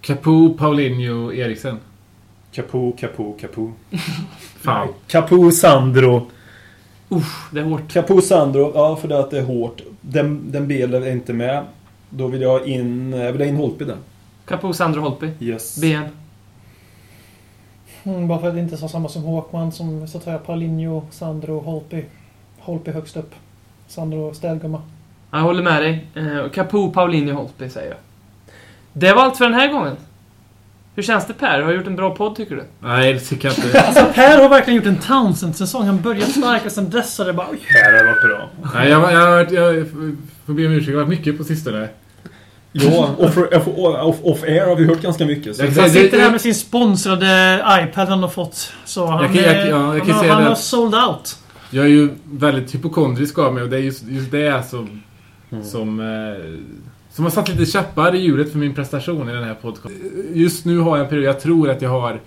[0.02, 1.80] Capo, Paulinho, Eriksen.
[2.52, 3.72] Capo, Capo, Capo.
[4.62, 4.88] Fan.
[5.08, 6.32] Capo, Sandro.
[7.10, 7.94] Usch, det är hårt.
[7.94, 8.72] Capo, Sandro.
[8.76, 9.82] Ja, för det att det är hårt.
[10.02, 11.66] Den, den Bele är inte med.
[12.10, 13.98] Då vill jag in, jag vill ha in Holtby där.
[14.46, 15.30] Capo, Sandro, Holtby.
[15.40, 15.82] Yes.
[15.82, 16.06] BN.
[18.04, 20.46] Mm, bara för att det inte är så samma som Håkman som så tar jag
[20.46, 22.06] Paulinho, Sandro, Holtby.
[22.60, 23.36] Holtby högst upp.
[23.88, 24.82] Sandro städgumma.
[25.32, 26.08] Jag håller med dig.
[26.16, 27.98] Eh, Capo, Paulinho, Holtby säger jag.
[28.94, 29.96] Det var allt för den här gången.
[30.96, 31.62] Hur känns det Per?
[31.62, 32.64] Har du gjort en bra podd tycker du?
[32.80, 33.82] Nej, det tycker jag inte.
[33.88, 35.86] Alltså Per har verkligen gjort en Townsend-säsong.
[35.86, 37.48] Han började starkt och sen dess har det bara...
[37.66, 38.50] Här har det varit bra.
[38.74, 39.88] Nej, jag, jag, jag, jag
[40.46, 40.90] får be om ursäkt.
[40.92, 41.88] Jag har varit mycket på sistone.
[42.72, 45.56] Ja, off, off, off, off air har vi hört ganska mycket.
[45.56, 45.64] Så.
[45.64, 48.74] Jag- Han sitter här med sin sponsrade iPad han har fått.
[48.86, 51.38] Så han, kan- jag- jag kan han, säga han har sold out.
[51.70, 55.02] Jag är ju väldigt hypokondrisk av mig och det är just, just det som...
[55.64, 56.60] Som, eh,
[57.10, 60.12] som har satt lite käppar i hjulet för min prestation i den här podcasten.
[60.34, 62.20] Just nu har jag en period, jag tror att jag har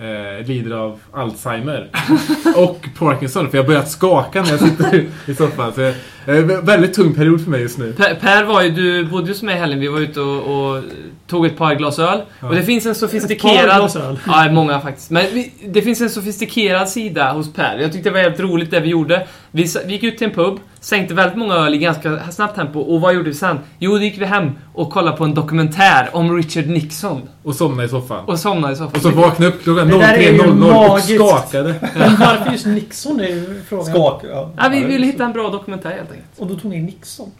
[0.00, 1.90] eh, lider av Alzheimer.
[2.56, 5.72] och Parkinson, för jag har börjat skaka när jag sitter i soffan.
[5.72, 5.94] Så det
[6.26, 7.92] är en väldigt tung period för mig just nu.
[7.92, 10.76] Per, per var ju, du bodde ju hos mig i helgen, vi var ute och,
[10.76, 10.82] och
[11.26, 12.22] tog ett par glas öl.
[12.40, 13.64] Och det finns en Ett par sofistikerad...
[13.64, 14.18] glas öl.
[14.26, 15.10] Ja, många faktiskt.
[15.10, 17.78] Men vi, det finns en sofistikerad sida hos Per.
[17.78, 19.26] Jag tyckte det var helt roligt det vi gjorde.
[19.56, 22.80] Vi, vi gick ut till en pub, sänkte väldigt många öl i ganska snabbt tempo.
[22.80, 23.58] Och vad gjorde vi sen?
[23.78, 27.22] Jo, då gick vi hem och kollade på en dokumentär om Richard Nixon.
[27.42, 28.24] Och somnade i soffan.
[28.24, 28.92] Och somnade i soffan.
[28.94, 31.74] Och så vaknade upp klockan Det där är ju 03.00 och skakade.
[31.94, 33.86] Men varför just Nixon är ju frågan.
[33.86, 34.50] Skak, ja.
[34.56, 36.38] Ja, vi ville hitta en bra dokumentär helt enkelt.
[36.38, 37.30] Och då tog ni Nixon.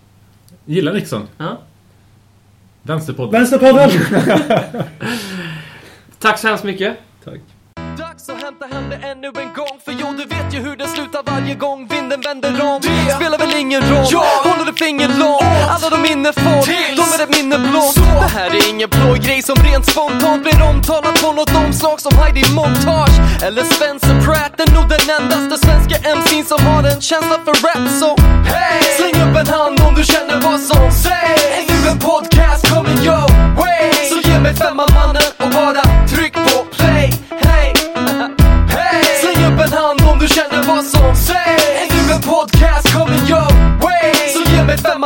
[0.64, 1.28] Gillar Nixon.
[1.38, 1.58] Ja.
[2.82, 3.32] Vänsterpodden.
[3.32, 3.90] Vänsterpodden!
[6.18, 6.96] Tack så hemskt mycket.
[7.24, 7.42] Dags
[8.54, 9.78] intressanta hände ännu en gång.
[9.84, 12.80] För jo, du vet ju hur det slutar varje gång vinden vänder om.
[12.82, 17.02] Det spelar väl ingen roll, jag håller ett finger långt Alla de minne får, de
[17.14, 21.22] är ett minne blått Det här är ingen blå grej som rent spontant blir omtalat
[21.22, 24.60] på något omslag som Heidi Montage eller Svensson Pratt.
[24.60, 27.84] Är nog den endaste svenska MC'n som har en känsla för rap.
[28.00, 28.10] Så
[28.52, 28.82] hey!
[28.98, 33.00] Släng upp en hand om du känner vad som sägs Är du en podcast coming
[33.08, 33.92] your way?
[34.10, 35.33] Så ge mig femman mannen.
[40.24, 41.64] du känner vad som sägs.
[41.82, 44.14] Är du en podcast coming your way.
[44.34, 45.03] Så ge mig fem